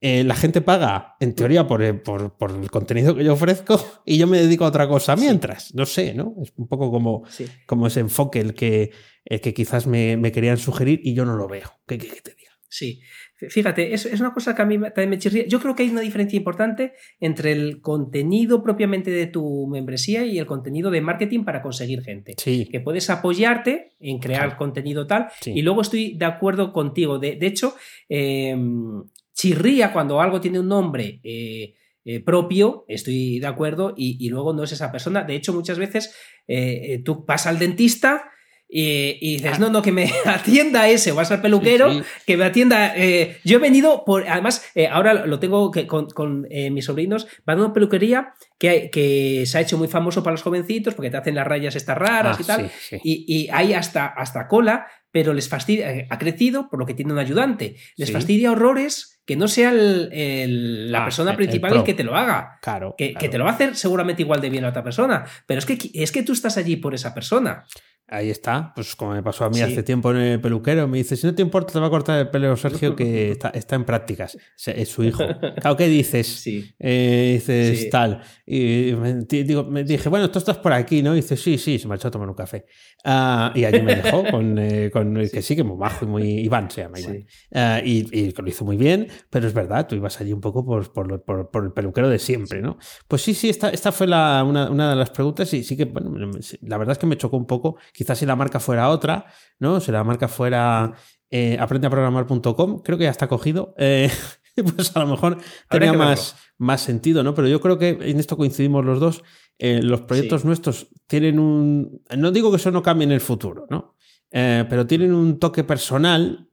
[0.07, 4.37] eh, la gente paga, en teoría, por, el contenido que yo ofrezco y yo me
[4.37, 5.73] dedico a otra cosa mientras.
[5.73, 6.35] No sé, ¿no?
[6.43, 7.23] Es un poco como,
[7.65, 8.91] como ese enfoque el que,
[9.25, 11.71] que quizás me, querían sugerir y yo no lo veo.
[11.87, 12.51] ¿Qué, qué, te diga?
[12.69, 13.01] Sí.
[13.49, 15.47] Fíjate, es, es, una cosa que a mí también me chirría.
[15.47, 20.37] Yo creo que hay una diferencia importante entre el contenido propiamente de tu membresía y
[20.37, 22.35] el contenido de marketing para conseguir gente.
[22.37, 22.69] Sí.
[22.71, 25.29] Que puedes apoyarte en crear contenido tal.
[25.45, 27.17] Y luego estoy de acuerdo contigo.
[27.17, 27.75] De, hecho,
[28.07, 29.03] em,
[29.35, 31.19] chirría cuando algo tiene un nombre.
[31.23, 31.75] Eh,
[32.07, 35.23] eh, propio, estoy de acuerdo, y, luego no es esa persona.
[35.23, 36.15] De hecho, muchas veces
[36.47, 38.31] eh, tú vas al dentista
[38.67, 42.93] y, dices, no, no, que me atienda ese, vas al peluquero, que me atienda.
[42.95, 44.27] Eh, yo he venido por.
[44.27, 48.89] Además, eh, ahora lo tengo que, con, eh, mis sobrinos, van a una peluquería que,
[48.89, 51.97] que, se ha hecho muy famoso para los jovencitos porque te hacen las rayas estas
[51.97, 52.71] raras ah, y tal.
[53.03, 56.07] Y, y, hay hasta, hasta cola, pero les fastidia.
[56.09, 57.75] Ha crecido por lo que tiene un ayudante.
[57.97, 62.59] Les fastidia horrores que no sea la ah, persona principal el, que te lo haga.
[62.61, 65.25] Claro que, que, te lo va a hacer seguramente igual de bien la otra persona.
[65.47, 67.65] Pero es que, es que tú estás allí por esa persona.
[68.07, 71.17] Ahí está, pues como me pasó a mí hace tiempo en el peluquero, me dice,
[71.17, 73.83] si no te importa, te va a cortar el pelo Sergio, que está, está en
[73.83, 75.23] prácticas, es su hijo.
[75.55, 76.27] Claro, ¿qué dices?
[76.27, 76.75] Sí.
[76.77, 78.21] Eh, dices tal.
[78.45, 81.13] Y me, digo, me dije, bueno, tú estás por aquí, ¿no?
[81.13, 82.65] Y dice, sí, sí, se marchó a tomar un café.
[83.03, 86.39] Ah, y allí me dejó con, eh, con que sí, que muy bajo y muy...
[86.45, 87.25] Iván se llama Iván.
[87.53, 90.63] Ah, y, y, lo hizo muy bien, pero es verdad, tú ibas allí un poco
[90.65, 92.77] por, por, por, por el peluquero de siempre, ¿no?
[93.07, 95.85] Pues sí, sí, esta, esta fue la, una, una de las preguntas y sí que,
[95.85, 99.25] bueno, la verdad es que me chocó un poco Quizás si la marca fuera otra,
[99.57, 99.79] ¿no?
[99.79, 100.93] Si la marca fuera
[101.29, 103.73] eh, aprendeaprogramar.com, creo que ya está cogido.
[103.77, 104.11] Eh,
[104.75, 105.37] pues a lo mejor
[105.69, 107.33] tenía más, más sentido, ¿no?
[107.33, 109.23] Pero yo creo que en esto coincidimos los dos.
[109.57, 112.01] Eh, los proyectos nuestros tienen un.
[112.17, 113.95] No digo que eso no cambie en el futuro, ¿no?
[114.31, 116.49] Eh, pero tienen un toque personal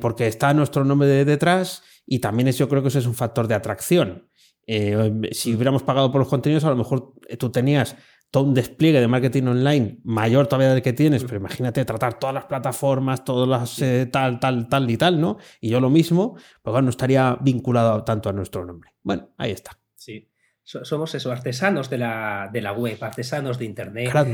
[0.00, 3.14] porque está nuestro nombre de detrás y también es, yo creo que eso es un
[3.14, 4.28] factor de atracción.
[4.64, 7.96] si hubiéramos pagado por los contenidos, a lo mejor tú tenías
[8.34, 12.34] todo un despliegue de marketing online mayor todavía del que tienes, pero imagínate tratar todas
[12.34, 15.36] las plataformas, todas las eh, tal, tal, tal y tal, ¿no?
[15.60, 18.90] Y yo lo mismo, pues bueno, no estaría vinculado tanto a nuestro nombre.
[19.04, 19.78] Bueno, ahí está.
[20.66, 24.10] Somos eso, artesanos de la, de la web, artesanos de Internet.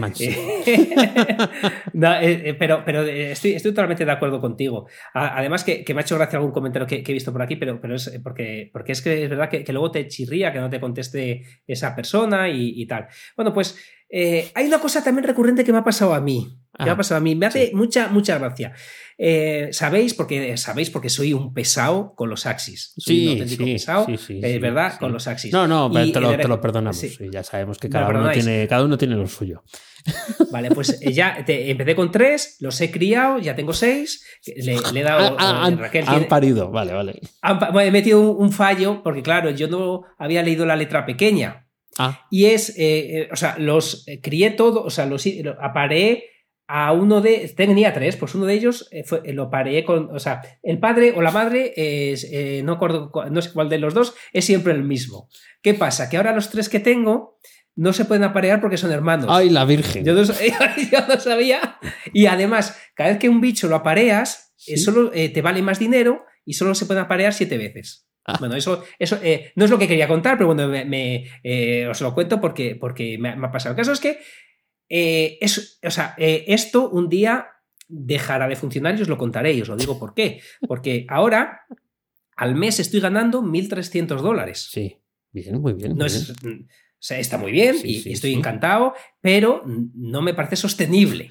[2.22, 4.86] Eh, eh, pero pero estoy, estoy, totalmente de acuerdo contigo.
[5.12, 7.96] Además que, me ha hecho gracia algún comentario que, he visto por aquí, pero, pero
[7.96, 11.42] es porque, porque es que es verdad que, luego te chirría que no te conteste
[11.66, 13.08] esa persona y, tal.
[13.36, 13.78] Bueno, pues
[14.12, 16.58] hay una cosa también recurrente que me ha pasado a mí.
[16.80, 17.34] Que me ha pasado a mí.
[17.34, 18.72] Me hace mucha, mucha gracia.
[19.22, 22.94] Eh, sabéis, porque sabéis porque soy un pesado con los Axis.
[22.96, 24.98] Soy sí, un auténtico pesado, es ¿verdad?
[24.98, 25.52] Con los Axis.
[25.52, 27.18] No, no, te, lo, perdonamos.
[27.30, 29.62] ya sabemos que cada, uno tiene, cada uno tiene lo suyo.
[30.50, 34.24] Vale, pues eh, ya empecé con tres, los he criado, ya tengo seis.
[34.46, 35.36] Le, he dado.
[35.38, 37.20] Ah, han, Raquel, han parido, vale, vale.
[37.84, 41.68] he metido un, fallo, porque claro, yo no había leído la letra pequeña.
[41.98, 45.62] Ah, Y es, eh, eh, o sea, los eh, crié todo, o sea, los lo-
[45.62, 46.24] apareé
[46.72, 50.14] a uno de, tenía tres, pues uno de ellos eh, fue, eh, lo pareé con,
[50.14, 53.68] o sea, el padre o la madre, es, eh, no, acuerdo, cu- no sé cuál
[53.68, 55.28] de los dos, es siempre el mismo.
[55.62, 56.08] ¿Qué pasa?
[56.08, 57.38] Que ahora los tres que tengo
[57.74, 59.26] no se pueden aparear porque son hermanos.
[59.28, 60.04] ay, la Virgen.
[60.04, 60.34] Yo no, sa-
[60.92, 61.78] yo no sabía.
[62.12, 64.74] Y además, cada vez que un bicho lo apareas, Sí.
[64.74, 68.06] eh, solo eh, te vale más dinero y solo se pueden aparear siete veces.
[68.26, 68.36] Ah.
[68.38, 69.18] Bueno, eso, eso
[69.56, 73.16] no es lo que quería contar, pero bueno, me, me, os lo cuento porque, porque
[73.18, 73.72] me, me ha pasado.
[73.72, 74.18] El caso es que
[74.90, 77.46] eh, es, o sea, eh, esto un día
[77.88, 80.40] dejará de funcionar y os lo contaré y os lo digo por qué.
[80.68, 81.62] Porque ahora,
[82.36, 84.68] al mes estoy ganando 1.300 dólares.
[84.70, 84.96] Sí,
[85.32, 85.92] bien, muy bien.
[85.92, 86.68] No muy es, bien.
[86.68, 88.36] o sea, está muy bien Sí, y sí, estoy sí.
[88.36, 91.30] encantado, pero no me parece sostenible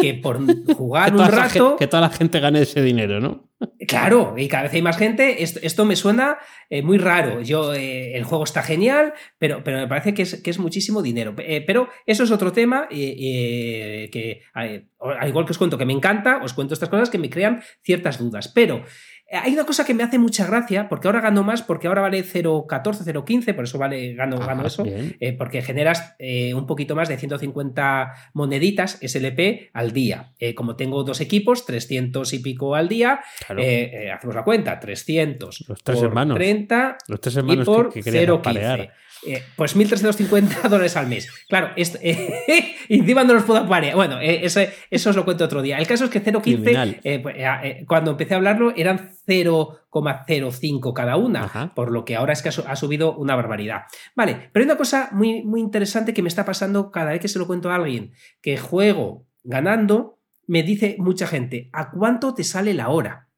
[0.00, 0.38] que por
[0.74, 1.76] jugar Que un rato.
[1.76, 3.46] que toda la gente gane ese dinero, ¿no?
[3.88, 5.42] Claro, y cada vez hay más gente.
[5.42, 7.40] Esto, esto me suena eh, muy raro.
[7.40, 11.00] Yo, eh, el juego está genial, pero, pero me parece que es, que es muchísimo
[11.00, 11.34] dinero.
[11.38, 16.40] Eh, pero eso es otro tema que, al igual que os cuento que me encanta,
[16.42, 18.48] os cuento estas cosas que me crean ciertas dudas.
[18.48, 18.84] Pero
[19.32, 22.22] hay una cosa que me hace mucha gracia, porque ahora gano más, porque ahora vale
[22.24, 24.84] 0,14, 0,15, por eso vale, gano, gano Ah, eso.
[24.86, 30.32] Eh, porque generas eh, un poquito más de 150 moneditas SLP al día.
[30.38, 33.60] Eh, como tengo dos equipos, 300 y pico al día, Claro.
[33.62, 36.36] eh, eh, hacemos la cuenta, 300 Los tres por hermanos.
[36.36, 38.90] 30 Los tres y hermanos por que, que querían 0,15.
[39.26, 41.28] Eh, pues 1.350 dólares al mes.
[41.48, 43.94] Claro, esto, eh, y encima no los puedo parear.
[43.96, 45.78] Bueno, eh, eso, eso os lo cuento otro día.
[45.78, 46.96] El caso es que Criminal.
[46.96, 51.72] 0,15, eh, pues, eh, eh, cuando empecé a hablarlo, eran 0,05 cada una, Ajá.
[51.74, 53.82] por lo que ahora es que ha, su- ha subido una barbaridad.
[54.14, 57.28] Vale, pero hay una cosa muy, muy interesante que me está pasando cada vez que
[57.28, 62.44] se lo cuento a alguien, que juego ganando, me dice mucha gente, ¿a cuánto te
[62.44, 63.28] sale la hora?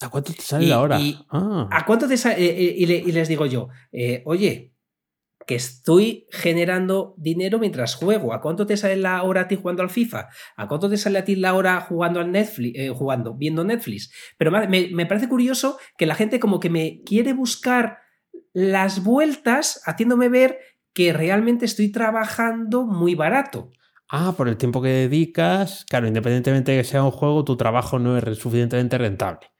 [0.00, 1.00] ¿A cuánto te sale Y- la hora?
[1.00, 1.68] y- Ah.
[1.70, 2.42] ¿A cuánto te sale?
[2.42, 4.72] eh, eh, y, le- y les digo yo, eh, oye,
[5.46, 8.32] que estoy generando dinero mientras juego.
[8.32, 10.28] ¿A cuánto te sale la hora a ti jugando al FIFA?
[10.56, 14.12] ¿A cuánto te sale a ti la hora jugando al Netflix, eh, jugando, viendo Netflix?
[14.38, 17.98] Pero me, me- parece curioso que la gente como que me quiere buscar
[18.52, 20.58] las vueltas haciéndome ver
[20.92, 23.70] que realmente estoy trabajando muy barato.
[24.08, 25.84] Ah, por el tiempo que dedicas.
[25.88, 29.53] Claro, independientemente de que sea un juego, tu trabajo no es suficientemente rentable.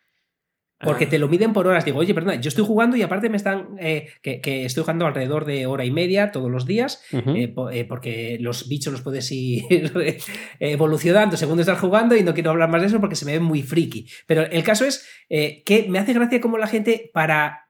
[0.82, 1.84] Porque te lo miden por horas.
[1.84, 3.68] Digo, oye, perdona, yo estoy jugando y aparte me están.
[3.80, 7.02] eh, que, que estoy jugando alrededor de hora y media todos los días.
[7.12, 9.62] Eh, po- eh, porque los bichos los puedes ir
[10.60, 13.40] evolucionando según estás jugando y no quiero hablar más de eso porque se me ve
[13.40, 14.06] muy friki.
[14.26, 17.68] Pero el caso es que me hace gracia como la gente para...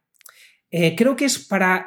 [0.70, 1.86] creo que es para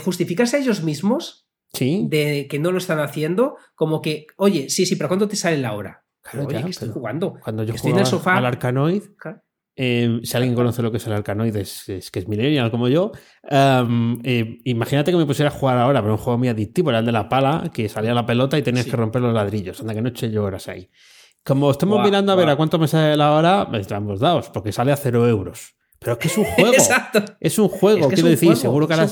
[0.00, 2.04] justificarse a ellos mismos sí.
[2.08, 5.58] de que no lo están haciendo, como que, oye, sí, sí, pero ¿cuánto te sale
[5.58, 6.04] la hora?
[6.22, 7.34] Claro, oye, ya, que estoy jugando.
[7.42, 8.36] Cuando yo estoy en el sofá.
[8.36, 9.42] al Arcanoid, Claro.
[9.76, 12.88] Eh, si alguien conoce lo que es el Arcanoid, es, es que es millennial como
[12.88, 13.12] yo.
[13.50, 16.98] um, eh, imagínate que me pusiera a jugar ahora, pero un juego muy adictivo, era
[17.00, 18.90] el de la pala, que salía la pelota y tenías Sí.
[18.90, 19.80] que romper los ladrillos.
[19.80, 20.90] Anda, que no eché yo horas ahí.
[21.44, 24.70] Como estamos mirando a ver a cuánto me sale la hora, me estamos dados, porque
[24.72, 25.74] sale a cero euros.
[25.98, 26.72] Pero es que es un juego.
[26.72, 27.24] Exacto.
[27.40, 29.08] Es un juego, Es que es quiero decir, juego, seguro que ahora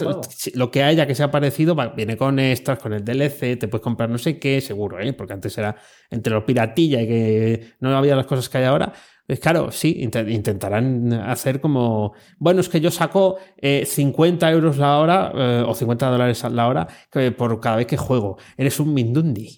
[0.55, 4.11] lo que haya que sea parecido viene con extras, con el DLC, te puedes comprar
[4.11, 5.13] no sé qué, seguro, ¿eh?
[5.13, 5.77] porque antes era
[6.11, 8.93] entre los piratilla y que no había las cosas que hay ahora.
[9.39, 14.99] Claro, sí, inte- intentarán hacer como, bueno, es que yo saco eh, 50 euros la
[14.99, 16.89] hora eh, o 50 dólares la hora
[17.37, 18.39] por cada vez que juego.
[18.57, 19.57] Eres un Mindundi.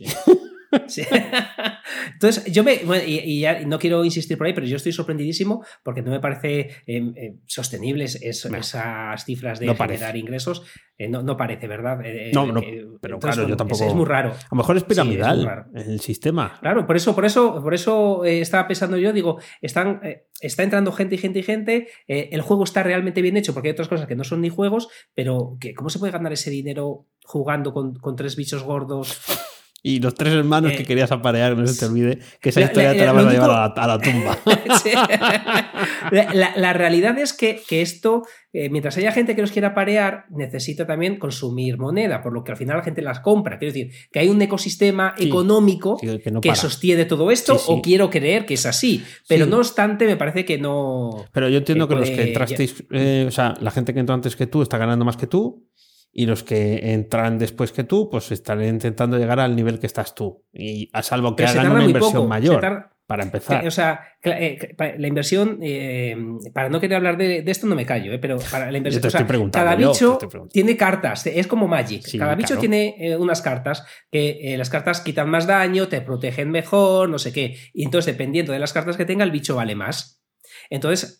[2.15, 2.79] Entonces, yo me.
[2.85, 6.11] bueno, y, y ya no quiero insistir por ahí, pero yo estoy sorprendidísimo porque no
[6.11, 8.57] me parece eh, eh, sostenibles es- No.
[8.59, 10.19] esas cifras de No generar parece.
[10.19, 10.63] ingresos.
[10.99, 12.01] Eh, no, no parece, ¿verdad?
[12.05, 14.31] Eh, No, eh, no, que- pero entonces, claro, yo tampoco- Es, es muy raro.
[14.31, 16.59] A lo mejor es Sí, es muy piramidal el sistema.
[16.61, 20.01] Claro, por eso, por eso, por eso estaba pensando yo, digo, están,
[20.41, 23.73] está entrando gente y gente y gente, el juego está realmente bien hecho porque hay
[23.73, 27.07] otras cosas que no son ni juegos, pero que, ¿cómo se puede ganar ese dinero
[27.25, 29.19] jugando con, con tres bichos gordos?
[29.85, 32.67] Y los tres hermanos Eh, que querías aparear, no se te olvide, que esa la-
[32.67, 34.39] historia la- te la vas a llevar a la, a la tumba.
[36.13, 40.27] La, la- realidad es que, que esto, eh, mientras haya gente que los quiera parear,
[40.31, 43.59] necesita también consumir moneda, por lo que al final la gente las compra.
[43.59, 47.59] Quiero decir, que hay un ecosistema Sí, económico Sí, que no que sostiene todo esto,
[47.59, 49.05] Sí, o quiero creer que es así.
[49.29, 51.25] Pero no obstante, me parece que no.
[51.33, 54.15] Pero yo entiendo que que los que entrasteis, eh, o sea, la gente que entró
[54.15, 55.67] antes que tú está ganando más que tú.
[56.13, 60.15] Y los que entran después que tú, pues están intentando llegar al nivel que estás
[60.15, 60.45] tú.
[60.53, 62.29] Y a salvo que Pero hagan una inversión poco.
[62.29, 63.67] mayor tarda- para empezar.
[63.67, 66.17] O sea, eh, la inversión, eh,
[66.55, 69.03] para no querer hablar de, de esto no me callo, eh, pero para la inversión,
[69.03, 72.03] te o sea, estoy preguntando cada yo, te bicho tiene cartas, es como Magic.
[72.07, 76.01] Sí, cada bicho tiene eh, unas cartas que eh, las cartas quitan más daño, te
[76.01, 77.57] protegen mejor, no sé qué.
[77.75, 80.23] Y entonces, dependiendo de las cartas que tenga, el bicho vale más.
[80.71, 81.19] Entonces,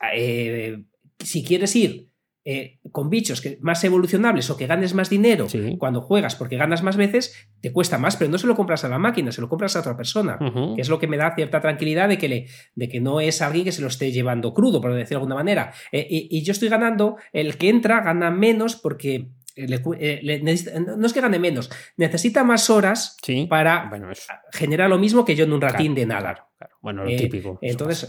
[1.19, 2.12] si quieres ir
[2.45, 5.77] eh, con bichos que, más evolucionables o que ganes más dinero Sí.
[5.79, 8.89] cuando juegas porque ganas más veces, te cuesta más, pero no se lo compras a
[8.89, 10.39] la máquina, se lo compras a otra persona.
[10.75, 13.41] Que es lo que me da cierta tranquilidad de que, le, de que no es
[13.43, 15.73] alguien que se lo esté llevando crudo, por decirlo de alguna manera.
[15.93, 20.43] Eh, y, y yo estoy ganando, el que entra gana menos porque le eh, le
[20.43, 23.47] necesita- no es que gane menos, necesita más horas Sí.
[23.49, 24.09] para Bueno,
[24.53, 26.21] generar lo mismo que yo en un ratín Claro, de nada.
[26.35, 26.77] claro, claro.
[26.81, 27.59] Bueno, lo Eh, típico.
[27.61, 28.05] eso Entonces,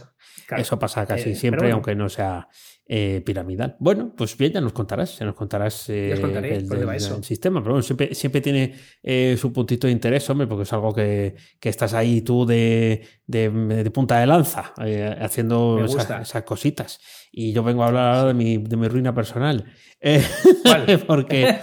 [0.47, 0.61] pasa.
[0.61, 1.75] Eso pasa casi Eh, siempre, bueno.
[1.75, 2.47] aunque no sea
[2.85, 3.77] eh, piramidal.
[3.79, 7.81] Bueno, pues bien, ya nos contarás, ya nos contarás eh, contaré el, sistema, pero bueno,
[7.81, 11.93] siempre, siempre tiene eh, su puntito de interés, hombre, porque es algo que, que estás
[11.93, 16.99] ahí tú de, de- de punta de lanza, eh, haciendo esas cositas.
[17.35, 19.65] Y yo vengo a hablar ahora de mi, de mi ruina personal.
[19.99, 20.23] Eh,
[20.63, 21.03] ¿Cuál?
[21.07, 21.57] porque,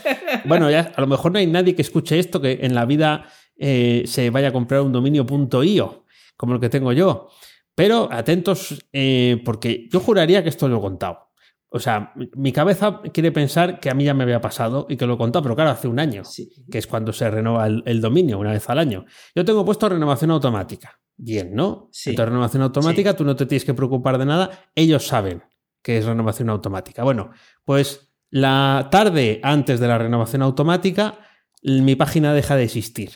[0.46, 3.26] bueno, ya a lo mejor no hay nadie que escuche esto que en la vida
[3.56, 6.04] eh, se vaya a comprar un dominio.io,
[6.36, 7.28] como el que tengo yo.
[7.76, 11.30] Pero atentos, eh, porque yo juraría que esto lo he contado.
[11.68, 15.06] O sea, mi- cabeza quiere pensar que a mí ya me había pasado y que
[15.06, 16.50] lo he contado, pero claro, hace un año, Sí.
[16.68, 19.04] que es cuando se renueva el, el dominio, una vez al año.
[19.36, 20.98] Yo tengo puesto renovación automática.
[21.16, 21.88] Bien, ¿no?
[21.92, 22.10] Sí.
[22.10, 24.50] Entonces, renovación automática, tú no te tienes que preocupar de nada.
[24.74, 25.44] Ellos saben
[25.82, 27.02] que es renovación automática.
[27.04, 27.30] Bueno,
[27.64, 31.18] pues la tarde antes de la renovación automática,
[31.62, 33.10] mi página deja de existir.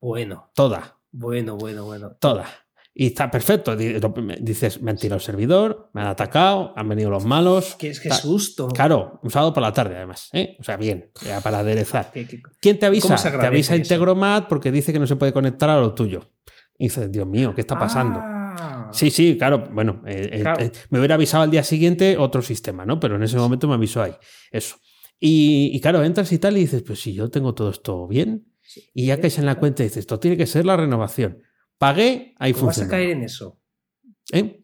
[0.00, 0.98] Bueno, Toda.
[1.12, 2.16] bueno, bueno, bueno.
[2.20, 2.46] Toda.
[2.92, 3.76] Y está perfecto.
[3.76, 7.76] Dices, me han tirado el servidor, me han atacado, han venido los malos.
[7.78, 8.68] Qué, qué Ta- susto.
[8.68, 10.28] Claro, un sábado por la tarde, además.
[10.32, 10.56] ¿eh?
[10.58, 12.10] O sea, bien, ya para aderezar.
[12.12, 13.06] Qué- qué- ¿Quién te avisa?
[13.08, 13.76] ¿Cómo se Te avisa?
[13.76, 16.30] Integromat porque dice que no se puede conectar a lo tuyo.
[16.78, 18.18] Y dices, Dios mío, ¿qué está pasando?
[18.22, 18.36] Ah.
[18.92, 19.68] Sí, sí, claro.
[19.72, 20.62] Bueno, eh, eh, Claro.
[20.64, 22.98] eh, me hubiera avisado al día siguiente otro sistema, ¿no?
[23.00, 24.12] Pero en ese momento me avisó ahí.
[24.50, 24.76] Eso.
[25.18, 28.46] Y, y claro, entras y tal y dices, pues si yo tengo todo esto bien.
[28.94, 31.42] Y ya que es en la cuenta dices, esto tiene que ser la renovación.
[31.78, 32.90] Pagué, ahí ¿Cómo vas a funciona.
[32.90, 33.58] caer en eso?
[34.32, 34.56] ¿Eh?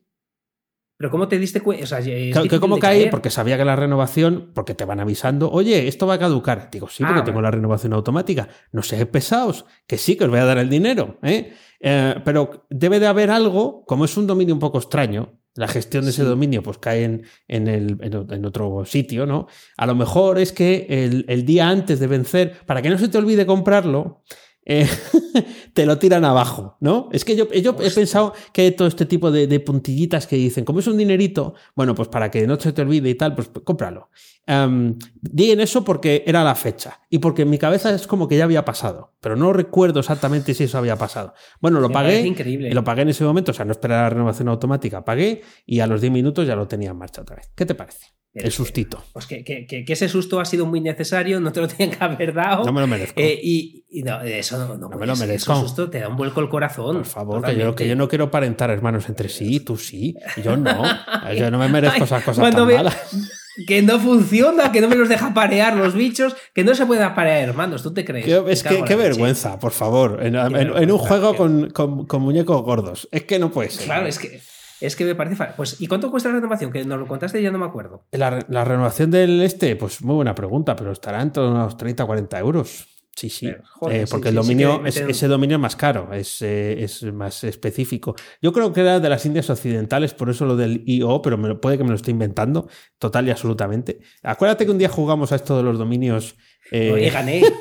[0.99, 1.85] Pero ¿cómo te diste cuenta?
[1.85, 3.11] O sea, Claro, cómo caí, caer.
[3.11, 6.71] porque sabía que la renovación, porque te van avisando, oye, esto va a caducar.
[6.71, 7.31] Digo, sí, Ah, porque vale.
[7.33, 8.49] tengo la renovación automática.
[8.73, 11.19] No seáis pesados, que sí, que os voy a dar el dinero.
[11.23, 11.53] ¿eh?
[11.81, 16.05] Eh, pero debe de haber algo, como es un dominio un poco extraño, la gestión
[16.05, 17.99] de ese dominio pues cae en, en el-
[18.31, 19.47] en otro sitio, ¿no?
[19.79, 23.09] A lo mejor es que el, el día antes de vencer, para que no se
[23.09, 24.23] te olvide comprarlo,
[24.67, 24.87] eh,
[25.73, 27.09] te lo tiran abajo, ¿no?
[27.13, 30.37] Es que yo, yo he pensado que hay todo este tipo de, de puntillitas que
[30.37, 33.35] dicen, como es un dinerito, bueno, pues para que no se te olvide y tal,
[33.35, 34.11] pues cómpralo.
[34.49, 38.29] Em, di en eso porque era la fecha y porque en mi cabeza es como
[38.29, 41.35] que ya había pasado, pero no recuerdo exactamente si eso había pasado.
[41.61, 42.21] Bueno, lo Me pagué.
[42.21, 42.69] increíble.
[42.69, 45.81] Y lo pagué en ese momento, o sea, no esperaba la renovación automática, pagué y
[45.81, 47.51] a los 10 minutos ya lo tenía en marcha otra vez.
[47.57, 48.07] ¿Qué te parece?
[48.33, 49.03] Pero El que- sustito.
[49.15, 52.05] Pues que, que- que- ese susto ha sido muy necesario, no te lo tenían que
[52.05, 52.65] haber dado.
[52.65, 53.19] No me lo merezco.
[53.19, 55.55] Eh, y, y no, eso no, no, me puede lo merezco.
[55.55, 56.99] ese susto te da un vuelco el corazón.
[56.99, 60.57] Por favor, que yo, que yo no quiero aparentar hermanos entre sí, tú sí, yo
[60.57, 60.83] no.
[61.37, 62.97] Yo no me merezco esas cosas cuando tan ve- malas.
[63.67, 67.05] Que no funciona, que no me los deja parear los bichos, que no se pueden
[67.05, 68.27] aparear hermanos, ¿tú te crees?
[68.27, 70.19] Yo- es que en qué vergüenza, por favor.
[70.23, 73.09] En, en- en un juego qué- con, con- con muñecos gordos.
[73.13, 73.85] Es que no puede ser.
[73.87, 74.41] Claro, es que,
[74.81, 75.37] es que me parece.
[75.37, 76.71] fa- Pues, ¿y cuánto cuesta la renovación?
[76.73, 78.05] Que nos lo contaste y ya no me acuerdo.
[78.13, 82.07] La, la renovación del este, pues muy buena pregunta, pero estará entre unos 30 o
[82.07, 82.87] 40 euros.
[83.19, 83.47] Sí, sí.
[83.47, 86.13] Pero, joder, Eh, sí, porque sí, el sí dominio, es- ese dominio es más caro,
[86.13, 88.15] es, eh, es más específico.
[88.43, 91.49] Yo creo que era de las Indias Occidentales, por eso lo del IO, pero me
[91.49, 94.01] lo- puede que me lo esté inventando total y absolutamente.
[94.23, 96.37] Acuérdate que un día jugamos a esto de los dominios.
[96.71, 97.43] Eh, Oye, gané.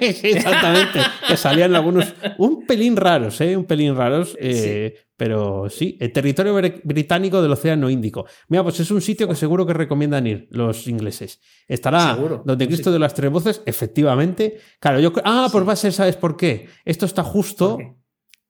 [0.00, 1.00] Sí, Exactamente.
[1.26, 3.56] que salían algunos un pelín raros, ¿eh?
[3.56, 4.36] Un pelín raros.
[4.40, 8.26] eh, Pero sí, el territorio br- británico del Océano Índico.
[8.48, 11.40] Mira, pues es un sitio que seguro que recomiendan ir los ingleses.
[11.66, 12.42] Estará Seguro.
[12.44, 14.58] donde Cristo de las Tres Voces, efectivamente.
[14.80, 15.12] Claro, yo.
[15.24, 16.68] Ah, pues va a ser, ¿sabes por qué?
[16.84, 17.78] Esto está justo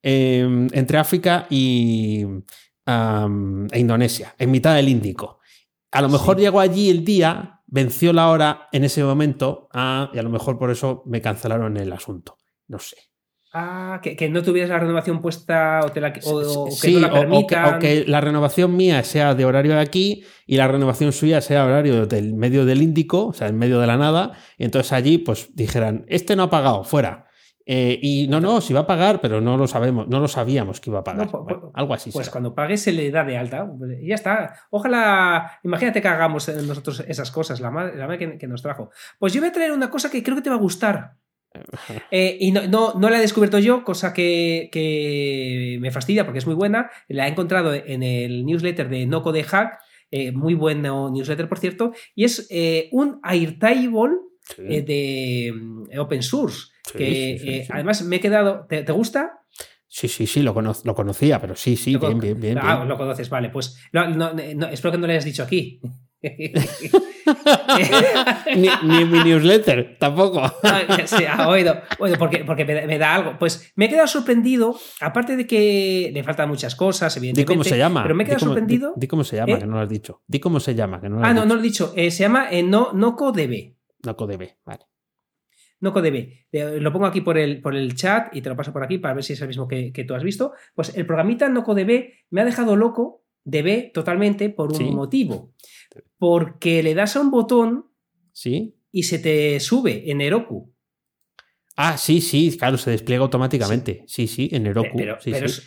[0.03, 2.25] eh, entre África y
[2.87, 5.39] e Indonesia, en mitad del Índico.
[5.93, 10.19] A lo mejor llegó allí el día, venció la hora en ese momento, ah, y
[10.19, 12.39] a lo mejor por eso me cancelaron el asunto.
[12.69, 12.97] No sé.
[13.53, 16.95] Ah, que, que no tuvieras la renovación puesta o, te la, o, o que Sí,
[16.95, 20.25] no la o- o, que, o que la renovación mía sea de horario de aquí
[20.47, 23.87] y la renovación suya sea horario del medio del Índico, o sea, en medio de
[23.87, 24.33] la nada.
[24.59, 27.27] Y entonces allí, pues dijeran, este no ha pagado, fuera.
[27.67, 30.81] Eh, y no, no, si va a pagar, pero no lo sabemos, no lo sabíamos
[30.81, 31.27] que iba a pagar.
[31.27, 32.11] No, po- Bueno, algo así.
[32.11, 32.33] Pues será.
[32.33, 33.67] cuando pague se le da de alta.
[33.79, 34.55] pues ya está.
[34.71, 38.61] Ojalá, imagínate que hagamos eh, nosotros esas cosas, la madre, la madre que, que nos
[38.63, 38.91] trajo.
[39.19, 41.15] Pues yo voy a traer una cosa que creo que te va a gustar.
[42.11, 46.39] Eh, y no, no, no la he descubierto yo, cosa que, que me fastidia porque
[46.41, 46.91] es muy buena.
[47.09, 49.79] La he encontrado en el newsletter de Noco de Hack,
[50.11, 52.49] eh, muy buen newsletter, por cierto, y es
[52.93, 53.91] un Airtable
[54.47, 54.63] Sí.
[54.63, 56.69] de mm, open source.
[56.91, 58.67] Sí, que sí, eh, además me he quedado.
[58.69, 59.41] ¿Te, te gusta?
[59.87, 62.59] Sí, sí, sí, lo, cono- lo conocía, pero sí, sí, bien, bien, bien.
[62.61, 62.89] Ah, bien.
[62.89, 63.51] lo conoces, vale.
[63.51, 65.81] Pues no, no, no, espero que no le hayas dicho aquí.
[68.57, 70.43] ni, ni mi newsletter, tampoco.
[71.07, 71.81] sí, ha oído.
[71.99, 73.39] Bueno, porque, porque me, me da algo.
[73.39, 77.53] Pues me he quedado sorprendido, aparte de que le faltan muchas cosas, Di evidentemente.
[77.55, 78.03] cómo se llama.
[78.03, 78.93] Pero me he Di quedado cómo- sorprendido.
[78.97, 79.59] Di, di cómo se llama, ¿Eh?
[79.59, 80.23] que no lo has dicho.
[80.27, 81.49] Di cómo se llama, que no lo has Ah, no, dicho.
[81.49, 81.93] no lo he dicho.
[81.97, 83.75] Eh, se llama eh, no, NocoDB.
[85.85, 86.41] No CodeB, vale.
[86.53, 86.81] NocoDB.
[86.83, 89.13] Lo pongo aquí por el, por el chat y te lo paso por aquí para
[89.15, 90.53] ver si es el mismo que, que tú has visto.
[90.75, 94.85] Pues el programita NocoDB me ha dejado loco, DB totalmente, por un Sí.
[94.85, 95.53] motivo.
[96.19, 97.87] Porque le das a un botón
[98.33, 98.77] ¿Sí?
[98.91, 100.73] y se te sube en Heroku.
[101.77, 104.05] Ah, sí, sí, claro, se despliega automáticamente.
[104.07, 104.97] Sí, sí, en Heroku.
[104.97, 105.61] Pero, sí, pero sí.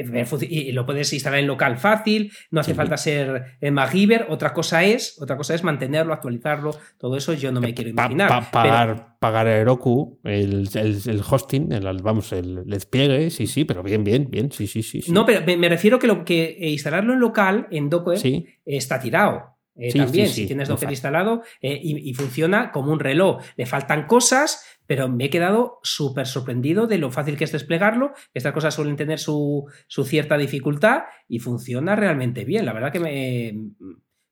[0.00, 2.76] Eh, y lo puedes instalar en local fácil, no hace Sí.
[2.76, 4.26] falta ser en MacGyver.
[4.28, 8.28] Otra cosa es, otra cosa es mantenerlo, actualizarlo, todo eso yo no me quiero imaginar.
[8.28, 13.64] pa- pagar, pagar a Heroku, el, el- el hosting, el, vamos, el despliegue, sí, sí,
[13.64, 15.02] pero bien, bien, bien, sí, sí, sí.
[15.02, 15.12] sí.
[15.12, 18.46] no, pero me, me refiero que, lo, que eh, instalarlo en local, en Docker, Sí,
[18.64, 19.56] está tirado.
[19.76, 22.98] Eh, Sí, también, sí, sí, si tienes Docker instalado eh, y, y funciona como un
[23.00, 23.42] reloj.
[23.56, 28.10] Le faltan cosas, pero me he quedado súper sorprendido de lo fácil que es desplegarlo.
[28.34, 32.66] Estas cosas suelen tener su, su cierta dificultad y funciona realmente bien.
[32.66, 33.70] La verdad que me,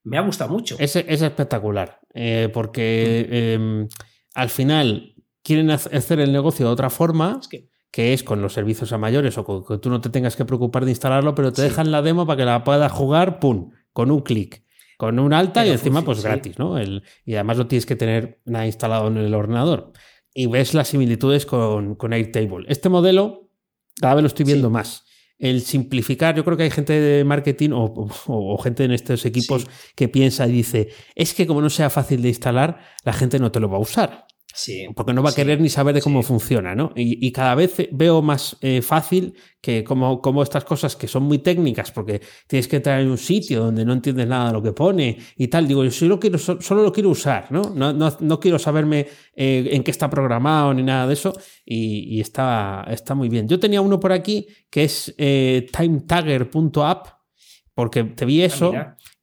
[0.02, 0.74] me ha gustado mucho.
[0.80, 3.86] es, es espectacular, eh, porque eh,
[4.34, 7.38] al final quieren hac- hacer el negocio de otra forma.
[7.40, 10.10] Es que- que es con los servicios a mayores o con que tú no te
[10.10, 11.68] tengas que preocupar de instalarlo, pero te Sí.
[11.68, 13.70] dejan la demo para que la puedas jugar, ¡pum!
[13.92, 14.64] con un clic,
[14.96, 16.24] con un alta y encima pues sí.
[16.24, 16.78] gratis, ¿no?
[16.78, 19.92] El- y además no tienes que tener nada instalado en el ordenador.
[20.40, 22.64] Y ves las similitudes con, con Airtable.
[22.68, 23.50] Este modelo
[24.00, 24.72] cada vez lo estoy viendo Sí.
[24.72, 25.04] más.
[25.36, 29.26] El simplificar, yo creo que hay gente de marketing o, o- o gente en estos
[29.26, 29.68] equipos Sí.
[29.96, 33.50] que piensa y dice, es que como no sea fácil de instalar, la gente no
[33.50, 34.86] te lo va a usar Sí.
[34.96, 36.28] porque no va a Sí, querer ni saber de cómo sí.
[36.28, 36.92] funciona, ¿no?
[36.96, 41.24] Y, y cada vez veo más eh, fácil que como, como estas cosas que son
[41.24, 44.62] muy técnicas, porque tienes que entrar en un sitio donde no entiendes nada de lo
[44.62, 47.62] que pone y tal, digo, yo solo, quiero, so- solo lo quiero usar, ¿no?
[47.74, 51.32] No, no, no quiero saberme eh, en qué está programado ni nada de eso
[51.64, 53.46] y, y está, está muy bien.
[53.46, 57.06] Yo tenía uno por aquí que es eh, timetagger.app,
[57.74, 58.72] porque te vi Ah, eso.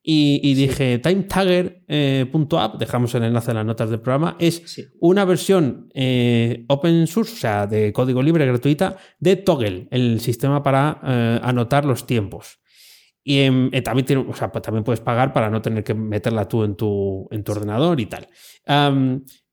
[0.08, 4.86] Y, y dije, timetagger.app, dejamos el enlace en las notas del programa, es Sí.
[5.00, 10.62] una versión eh, open source, o sea, de código libre gratuita, de Toggle, el sistema
[10.62, 12.60] para eh, anotar los tiempos.
[13.24, 15.96] Y em, eh, también, tiene, o sea, pues también puedes pagar para no tener que
[15.96, 18.28] meterla tú en tu, en tu ordenador y tal.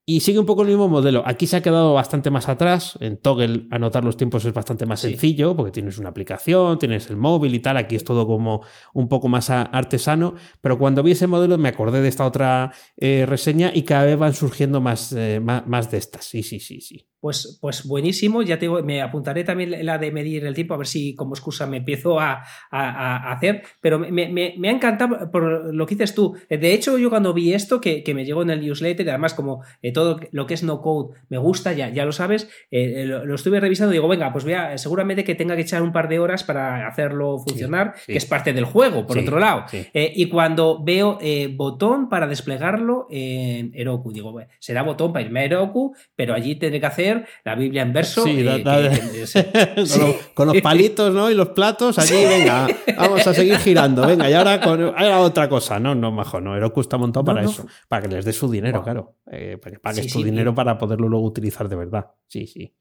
[0.05, 1.23] Y sigue un poco el mismo modelo.
[1.27, 2.99] Aquí se ha quedado bastante más atrás.
[3.01, 5.11] En Toggle anotar los tiempos es bastante más Sí.
[5.11, 7.77] sencillo porque tienes una aplicación, tienes el móvil y tal.
[7.77, 8.63] Aquí es todo como
[8.95, 10.35] un poco más artesano.
[10.61, 14.19] Pero cuando vi ese modelo me acordé de esta otra eh, reseña y cada vez
[14.19, 16.25] van surgiendo más, eh, más, más de estas.
[16.25, 17.07] Sí, sí, sí, sí.
[17.23, 20.89] Pues, pues buenísimo, ya te me apuntaré también la de medir el tiempo, a ver
[20.89, 22.43] si como excusa me empiezo a,
[22.73, 26.35] a- a hacer, pero me, me- me ha encantado por lo que dices tú.
[26.51, 29.35] De hecho, yo cuando vi esto, que, que me llegó en el newsletter, y además
[29.35, 33.05] como eh, todo lo que es no code me gusta, ya, ya lo sabes, eh,
[33.07, 35.81] lo, lo estuve revisando y digo, venga, pues voy a, seguramente que tenga que echar
[35.83, 38.11] un par de horas para hacerlo funcionar, sí.
[38.15, 39.65] que es parte del juego, por Sí, otro lado.
[39.95, 41.21] Eh, y cuando veo
[41.55, 46.81] botón para desplegarlo en Heroku, digo, será botón para irme a Heroku, pero allí tendré
[46.81, 47.12] que hacer
[47.45, 48.25] la Biblia en verso.
[48.25, 49.41] Sí, eh, da- que- da- que- sí.
[49.93, 51.31] con, los, con los palitos ¿no?
[51.31, 55.49] y los platos, allí, venga, vamos a seguir girando, venga, y ahora con ahora otra
[55.49, 55.79] cosa.
[55.81, 57.51] No, no, majo, no, Heroku está montado No, para no.
[57.51, 58.85] eso, para que les des su dinero, Wow.
[58.85, 62.07] claro, eh, para que pagues tu dinero para poderlo luego utilizar de verdad.
[62.29, 62.75] Sí, sí.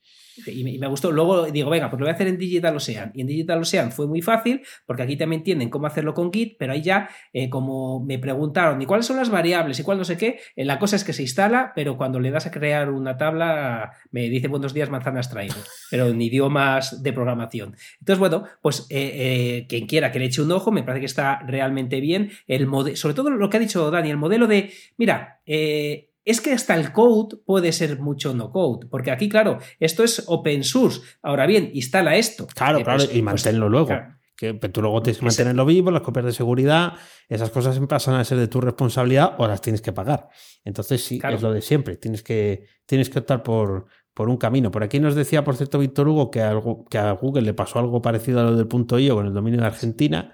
[0.45, 1.11] Y me, gustó.
[1.11, 3.11] Luego digo, venga, pues lo voy a hacer en Digital Ocean.
[3.13, 6.55] Y en Digital Ocean fue muy fácil, porque aquí también tienen cómo hacerlo con Git,
[6.57, 9.79] pero ahí ya, eh, como me preguntaron, ¿y cuáles son las variables?
[9.79, 10.39] ¿Y cuál no sé qué?
[10.55, 13.91] Eh, la cosa es que se instala, pero cuando le das a crear una tabla,
[14.11, 15.55] me dice buenos días, manzanas traído,
[15.89, 17.75] pero en idiomas de programación.
[17.99, 21.39] Entonces, bueno, pues eh, quien quiera que le eche un ojo, me parece que está
[21.45, 22.31] realmente bien.
[22.47, 26.53] El sobre todo lo que ha dicho Dani, el modelo de, mira, eh, es que
[26.53, 31.01] hasta el code puede ser mucho no code, porque aquí, claro, esto es open source.
[31.21, 32.47] Ahora bien, instala esto.
[32.47, 33.87] Claro, Eh, claro, pues- y pues, manténlo luego.
[33.87, 34.17] claro.
[34.37, 36.93] Que tú luego tienes que mantenerlo vivo, las copias de seguridad,
[37.29, 40.29] esas cosas pasan a ser de tu responsabilidad o las tienes que pagar.
[40.65, 41.35] Entonces sí, Claro.
[41.35, 41.95] es lo de siempre.
[41.97, 44.71] Tienes que, tienes que optar por, por un camino.
[44.71, 47.77] Por aquí nos decía, por cierto, Víctor Hugo, que, algo, que a Google le pasó
[47.77, 50.33] algo parecido a lo del punto .io con el dominio de Argentina.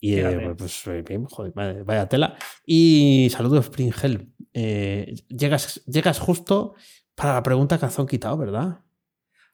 [0.00, 2.34] Y eh, pues eh, joder, vaya, vaya tela.
[2.64, 4.31] Y saludos, Spring Hell.
[4.54, 6.74] Eh, llegas, llegas justo
[7.14, 8.80] para la pregunta que han quitado, ¿verdad?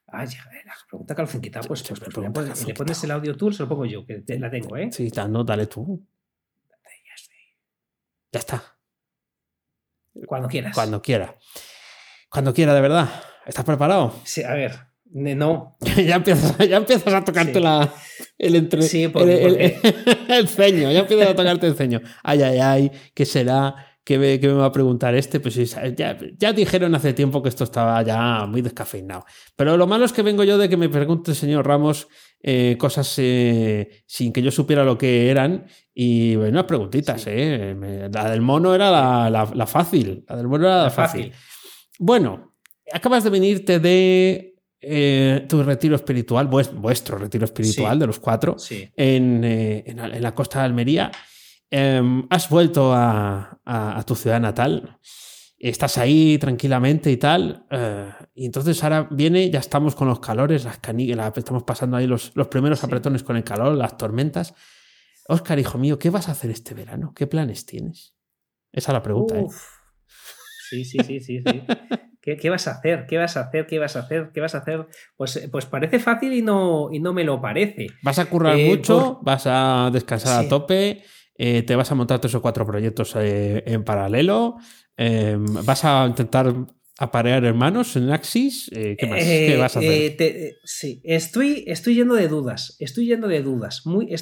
[0.07, 2.75] Ah, ya, la pregunta calzón quitado, pues, Sí, pues, pues, pregunta le pones- calzón le
[2.75, 4.89] pones el audio tool, se lo pongo yo, que te- la tengo, ¿eh?
[4.91, 6.03] Sí, no, dale tú.
[8.33, 8.63] Ya está.
[10.27, 10.75] Cuando quieras.
[10.75, 11.37] Cuando quiera.
[12.29, 13.09] Cuando quiera, de verdad.
[13.47, 14.15] ¿Estás preparado?
[14.25, 14.73] Sí, a ver,
[15.07, 15.79] No.
[15.97, 17.61] ya, empiezas, ya empiezas a tocarte Sí.
[17.61, 17.91] la,
[18.37, 19.75] el, entre, Sí, ¿por- el, el-
[20.29, 22.03] el ceño, ya empiezas a tocarte el ceño.
[22.23, 23.88] Ay, ay, ay, ¿qué será?
[24.09, 25.39] ¿Qué me, va a preguntar este?
[25.39, 25.55] Pues
[25.95, 29.27] ya, ya dijeron hace tiempo que esto estaba ya muy descafeinado.
[29.55, 32.09] Pero lo malo es que vengo yo de que me pregunte el señor Ramos
[32.43, 35.67] eh, cosas eh, sin que yo supiera lo que eran.
[35.93, 37.29] Y bueno, unas preguntitas, Sí.
[37.33, 37.75] ¿eh?
[37.77, 40.25] Me- La del mono era la, la- la fácil.
[40.27, 41.25] La del mono era la, La fácil.
[41.33, 41.35] fácil.
[41.99, 42.55] Bueno,
[42.91, 48.01] acabas de venirte de eh, tu retiro espiritual, vues- vuestro retiro espiritual Sí.
[48.01, 48.89] de los cuatro, Sí.
[48.97, 51.11] en, eh, en la costa de Almería.
[51.71, 54.99] Em, has vuelto a, a- a tu ciudad natal.
[55.59, 57.67] Estás ahí tranquilamente y tal.
[57.71, 62.07] eh, y entonces ahora viene, ya estamos con los calores, las canículas, estamos pasando ahí
[62.07, 62.87] los, los primeros Sí.
[62.87, 64.55] apretones con el calor, las tormentas.
[65.27, 67.13] Óscar, hijo mío, ¿qué vas a hacer este verano?
[67.15, 68.15] ¿Qué planes tienes?
[68.73, 69.39] Esa es la pregunta.
[69.39, 69.47] ¿eh?
[70.71, 71.61] Sí, sí, sí, sí, sí.
[72.23, 73.07] ¿Qué, qué vas a hacer?
[73.07, 73.67] ¿Qué vas a hacer?
[73.67, 74.31] ¿Qué vas a hacer?
[74.33, 74.87] ¿Qué vas a hacer?
[75.17, 77.87] Pues, eh, pues parece fácil y no, y no me lo parece.
[78.03, 79.17] ¿Vas a currar Eh, mucho?
[79.17, 81.03] por- ¿Vas a descansar a tope?
[81.39, 84.57] Eh, ¿Te vas a montar tres o cuatro proyectos eh, en paralelo?
[84.97, 86.53] eh, ¿Vas a intentar
[86.99, 88.71] aparear hermanos en Axis?
[88.75, 89.21] Eh, ¿Qué más?
[89.23, 90.17] ¿Qué vas a hacer?
[90.17, 92.77] te- sí, estoy, estoy lleno de dudas.
[92.81, 93.83] Estoy lleno de dudas.
[93.87, 94.13] Muy,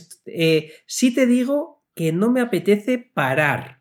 [0.87, 3.76] sí te digo que no me apetece parar.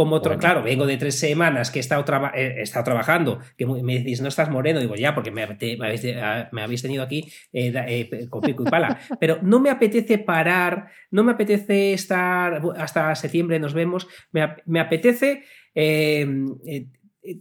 [0.00, 0.40] Como otro, Bueno.
[0.40, 3.98] claro, vengo de tres semanas que he estado, traba- eh, he estado trabajando, que me
[3.98, 7.30] decís, no estás moreno, digo, ya, porque me, habéis, de- ah, me habéis tenido aquí
[7.52, 8.98] eh, eh, con pico y pala.
[9.20, 14.60] Pero no me apetece parar, no me apetece estar hasta septiembre, nos vemos, me, ap-
[14.64, 15.44] me apetece...
[15.74, 16.26] eh,
[16.66, 16.86] eh,
[17.22, 17.36] eh,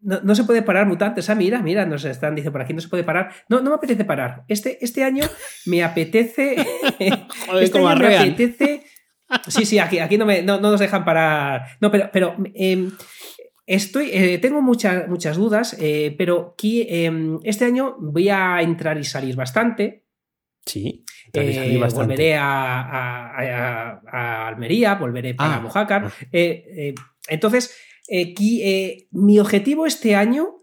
[0.00, 1.30] no, no se puede parar mutantes.
[1.30, 3.30] Ah, mira, mira, nos están, dice por aquí, no se puede parar.
[3.48, 4.44] No, no me apetece parar.
[4.48, 5.24] Este, este año
[5.64, 6.56] me apetece.
[7.46, 8.82] Joder, este como año me apetece.
[9.48, 11.66] Sí, sí, aquí, aquí no, me, no, no nos dejan parar.
[11.80, 12.88] No, pero, pero eh,
[13.66, 17.10] estoy, eh, tengo muchas, muchas dudas, eh, pero aquí, eh,
[17.44, 20.04] este año voy a entrar y salir bastante.
[20.66, 21.04] Sí,
[21.34, 26.04] Eh, volveré a, a- a- a Almería, volveré para Ah, Mojácar.
[26.06, 26.12] ah.
[26.32, 26.94] Eh, eh,
[27.28, 27.76] entonces,
[28.08, 30.56] aquí, mi objetivo este año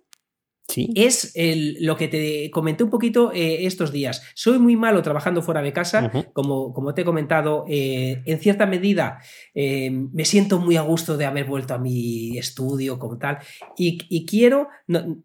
[0.71, 0.89] Sí.
[0.95, 4.21] es el- lo que te comenté un poquito eh, estos días.
[4.35, 6.11] Soy muy malo trabajando fuera de casa.
[6.33, 9.19] Como, como te he comentado, eh, en cierta medida
[9.53, 13.37] eh, me siento muy a gusto de haber vuelto a mi estudio como tal
[13.77, 15.17] y, y quiero no-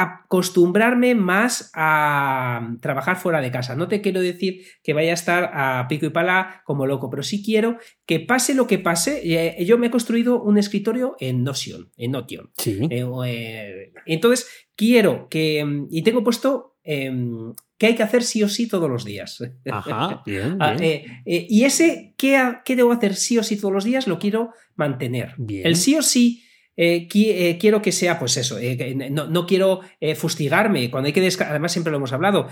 [0.00, 3.76] acostumbrarme más a trabajar fuera de casa.
[3.76, 7.22] No te quiero decir que vaya a estar a pico y pala como loco, pero
[7.22, 7.76] sí quiero
[8.06, 9.20] que pase lo que pase.
[9.24, 12.50] eh, yo me he construido un escritorio en Notion, en Notion.
[12.56, 12.78] Sí.
[12.90, 15.64] Eh, eh, entonces, quiero que.
[15.90, 19.38] Y tengo puesto em, que hay que hacer sí o sí todos los días.
[19.70, 20.82] Ajá, bien, Ah, bien.
[20.84, 24.18] eh, eh, y ese ¿qué, qué debo hacer sí o sí todos los días lo
[24.18, 25.34] quiero mantener.
[25.38, 25.66] Bien.
[25.66, 26.41] El sí o sí.
[26.76, 29.80] Eh, qui- eh, quiero que sea, pues eso, eh, no, no quiero
[30.16, 30.90] fustigarme.
[30.90, 32.48] Cuando hay que descansar, además siempre lo hemos hablado,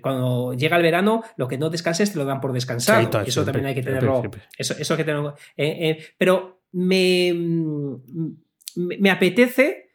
[0.00, 2.50] cuando llega el verano, lo que no descanses te lo dan por.
[3.04, 4.20] Sí, todo, eso siempre, también hay que tenerlo.
[4.20, 4.42] siempre.
[4.56, 5.04] Eso, eso que
[5.56, 7.32] eh, pero me,
[8.76, 9.90] me, apetece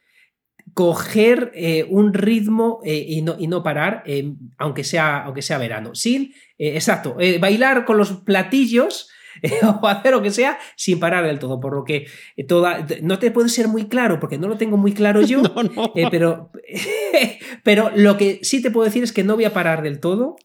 [0.73, 1.51] coger
[1.89, 4.03] un ritmo y, no, y no parar,
[4.57, 5.95] aunque, sea, aunque sea verano.
[5.95, 9.09] Sin, exacto, bailar con los platillos
[9.81, 11.59] o hacer lo que sea sin parar del todo.
[11.59, 14.77] Por lo que eh, toda, no te puede ser muy claro porque no lo tengo
[14.77, 15.41] muy claro yo.
[15.55, 15.93] No, no.
[15.95, 16.51] Eh, pero,
[17.63, 20.35] pero lo que sí te puedo decir es que no voy a parar del todo,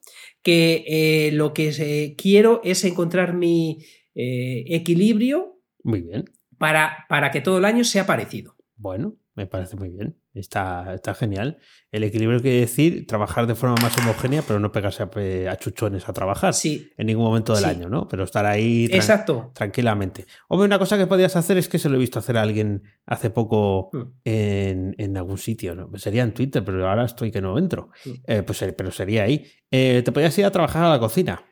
[0.43, 3.84] que eh, lo que eh, quiero es encontrar mi
[4.14, 6.24] equilibrio Muy bien.
[6.59, 8.57] para, para que todo el año sea parecido.
[8.76, 10.18] Bueno, me parece muy bien.
[10.34, 11.57] Está, está genial.
[11.91, 15.03] El equilibrio quiere decir trabajar de forma más homogénea, pero no pegarse
[15.49, 17.70] a, chuchones a trabajar Sí, en ningún momento del Sí.
[17.70, 18.07] año, ¿no?
[18.07, 19.51] Pero estar ahí tran- exacto.
[19.55, 20.26] tranquilamente.
[20.49, 22.82] Hombre, una cosa que podrías hacer es que se lo he visto hacer a alguien
[23.07, 24.03] hace poco Mm.
[24.24, 25.91] en, en algún sitio, ¿no?
[25.97, 27.88] Sería en Twitter, pero ahora estoy que no entro.
[28.05, 28.11] Mm.
[28.26, 29.47] Eh, pues, eh, pero sería ahí.
[29.70, 31.43] Eh, te podrías ir a trabajar a la cocina.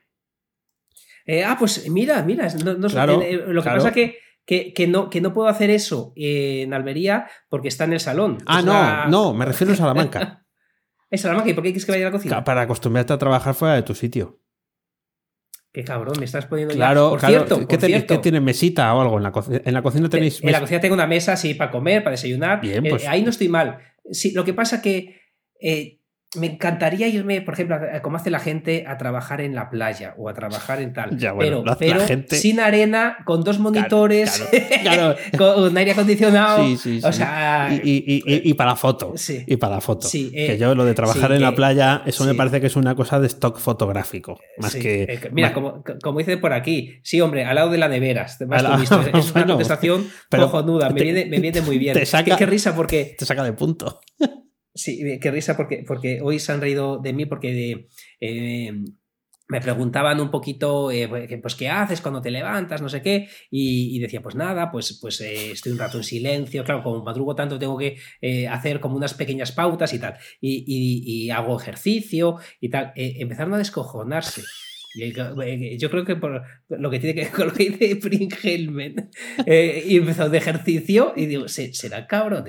[1.26, 3.20] Eh, ah, pues mira, mira, no- no sé, Claro, lo
[3.62, 3.78] que claro.
[3.82, 4.16] pasa que,
[4.48, 8.38] que, que no, que no puedo hacer eso en Almería porque está en el salón.
[8.46, 10.44] Ah, no, no, me refiero a Salamanca.
[11.10, 12.44] Es Salamanca, ¿y por qué quieres que vaya a la cocina?
[12.44, 14.40] Para acostumbrarte a trabajar fuera de tu sitio.
[15.72, 17.34] Qué cabrón, me estás poniendo ya- Claro, Por claro.
[17.34, 19.16] cierto, ¿Qué, por tenéis- cierto, qué tiene mesita o algo?
[19.18, 19.32] En la,
[19.64, 22.60] en la cocina tenéis En la cocina tengo una mesa así para comer, para desayunar.
[22.60, 23.06] Bien, Eh, pues.
[23.06, 23.78] ahí no estoy mal.
[24.10, 25.20] Sí, lo que pasa que
[25.60, 25.97] eh,
[26.36, 30.28] me encantaría irme, por ejemplo, como hace la gente, a trabajar en la playa o
[30.28, 31.10] a trabajar en tal.
[31.18, 34.44] Ya, bueno, pero la- la pero gente- sin arena, con dos monitores,
[34.82, 35.16] claro.
[35.38, 36.64] con aire acondicionado.
[36.66, 37.18] Sí, sí, O sí.
[37.18, 39.14] sea, y, y- y- y para foto.
[39.16, 39.42] Sí.
[39.46, 40.06] Y para la foto.
[40.06, 42.76] Sí, eh, que yo lo de trabajar en la playa, eso me parece que es
[42.76, 44.38] una cosa de stock fotográfico.
[44.58, 45.02] Más Sí, que.
[45.04, 48.26] eh, mira, más- como, como dice por aquí, sí, hombre, al lado de la nevera.
[48.46, 48.62] Más.
[49.18, 51.94] Es una contestación pero cojonuda, me viene, me viene muy bien.
[51.94, 54.00] te saca- qué, qué risa, porque Te saca de punto.
[54.78, 57.88] Sí, qué risa porque, porque hoy se han reído de mí porque
[58.20, 58.72] eh,
[59.48, 61.08] me preguntaban un poquito, eh,
[61.42, 62.80] pues, ¿qué haces cuando te levantas?
[62.80, 63.28] No sé qué.
[63.50, 66.62] Y, decía, pues nada, pues, pues eh, estoy un rato en silencio.
[66.62, 67.98] Claro, como madrugo tanto, tengo que
[68.48, 70.14] hacer como unas pequeñas pautas y tal.
[70.40, 72.92] Y, y hago ejercicio y tal.
[72.94, 74.42] empezaron a descojonarse.
[74.94, 79.10] Yo creo que por lo que tiene que ver con lo que dice Pringhelmen
[79.44, 82.44] eh, y empezó de ejercicio y digo, será cabrón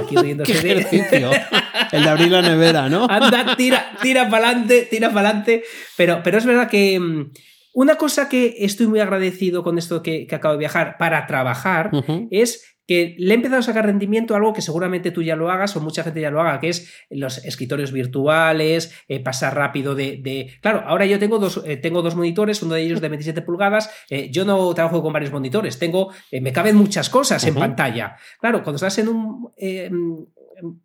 [0.00, 0.14] aquí
[0.44, 1.30] ¿Qué ejercicio?
[1.92, 3.06] El de abrir la nevera, ¿no?
[3.08, 5.64] Anda, tira, tira para adelante, tira para adelante.
[5.96, 7.32] Pero, pero es verdad que mm,
[7.72, 11.90] una cosa que estoy muy agradecido con esto que, acabo de viajar para trabajar
[12.30, 15.48] es que le he empezado a sacar rendimiento a algo que seguramente tú ya lo
[15.48, 19.94] hagas o mucha gente ya lo haga, que es los escritorios virtuales, eh, pasar rápido
[19.94, 23.42] de, Claro, ahora yo tengo dos, eh, tengo dos monitores, uno de ellos de 27
[23.42, 28.16] pulgadas, eh, yo no trabajo con varios monitores, tengo, me caben muchas cosas en pantalla.
[28.40, 29.52] Claro, cuando estás en un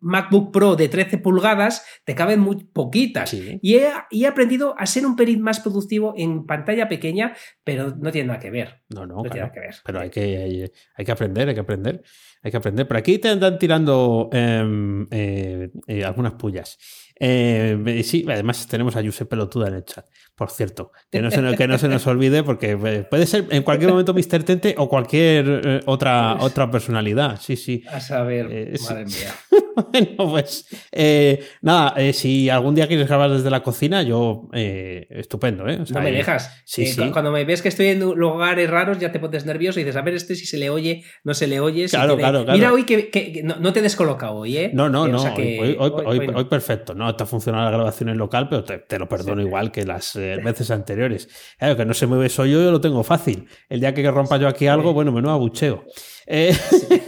[0.00, 3.32] MacBook Pro de 13 pulgadas te caben muy poquitas.
[3.34, 8.28] Y, he, aprendido a ser un pelín más productivo en pantalla pequeña, pero no tiene
[8.28, 8.82] nada que ver.
[8.88, 9.74] No, no, tiene nada que ver.
[9.84, 12.02] Pero hay que, hay, que aprender, hay que aprender.
[12.42, 12.86] Hay que aprender.
[12.86, 16.78] Por aquí te andan tirando em, eh, eh, algunas pullas.
[17.18, 20.92] Eh, sí, además tenemos a Josep Pelotuda en el chat, por cierto.
[21.10, 24.44] Que no, se, que no se nos olvide, porque puede ser en cualquier momento Mr.
[24.44, 27.40] Tente o cualquier otra, otra personalidad.
[27.40, 27.82] Sí, sí.
[27.88, 28.46] A saber,
[28.80, 29.34] madre mía.
[29.92, 35.06] bueno, pues eh, nada, eh, si algún día quieres grabar desde la cocina, yo eh,
[35.10, 35.80] estupendo, ¿eh?
[35.90, 36.62] no me dejas.
[36.64, 37.10] Sí, sí.
[37.10, 40.02] Cuando me ves que estoy en lugares raros, ya te pones nervioso y dices, a
[40.02, 41.86] ver, este si se le oye, no se le oye.
[41.88, 44.70] claro, claro, claro, Mira hoy que, no, te he descolocado hoy, ¿eh?
[44.72, 45.22] No, no, no.
[45.22, 46.94] hoy, perfecto.
[46.94, 50.14] No te ha funcionado la grabación en local, pero te, lo perdono igual que las
[50.44, 51.28] veces anteriores.
[51.58, 53.46] Claro, que no se mueve soy yo, yo lo tengo fácil.
[53.68, 55.84] El día que rompa yo aquí algo, bueno, menudo abucheo.
[56.26, 56.56] Eh,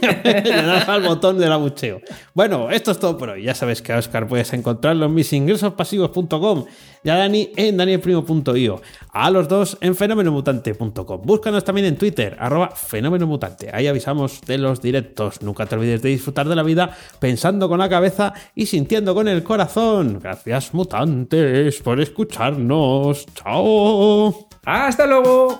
[0.43, 2.01] le das al botón del abucheo.
[2.33, 3.43] Bueno, esto es todo por hoy.
[3.43, 6.65] Ya sabes que a Oscar puedes encontrarlo en misingresospasivos.com
[7.03, 8.81] y a Dani en danielprimo.io.
[9.11, 11.21] A los dos en fenomenomutante.com.
[11.23, 13.69] Búscanos también en Twitter, arroba fenomenomutante.
[13.73, 15.41] Ahí avisamos de los directos.
[15.41, 19.27] Nunca te olvides de disfrutar de la vida pensando con la cabeza y sintiendo con
[19.27, 20.19] el corazón.
[20.21, 23.25] Gracias, mutantes, por escucharnos.
[23.35, 24.47] Chao.
[24.63, 25.59] Hasta luego.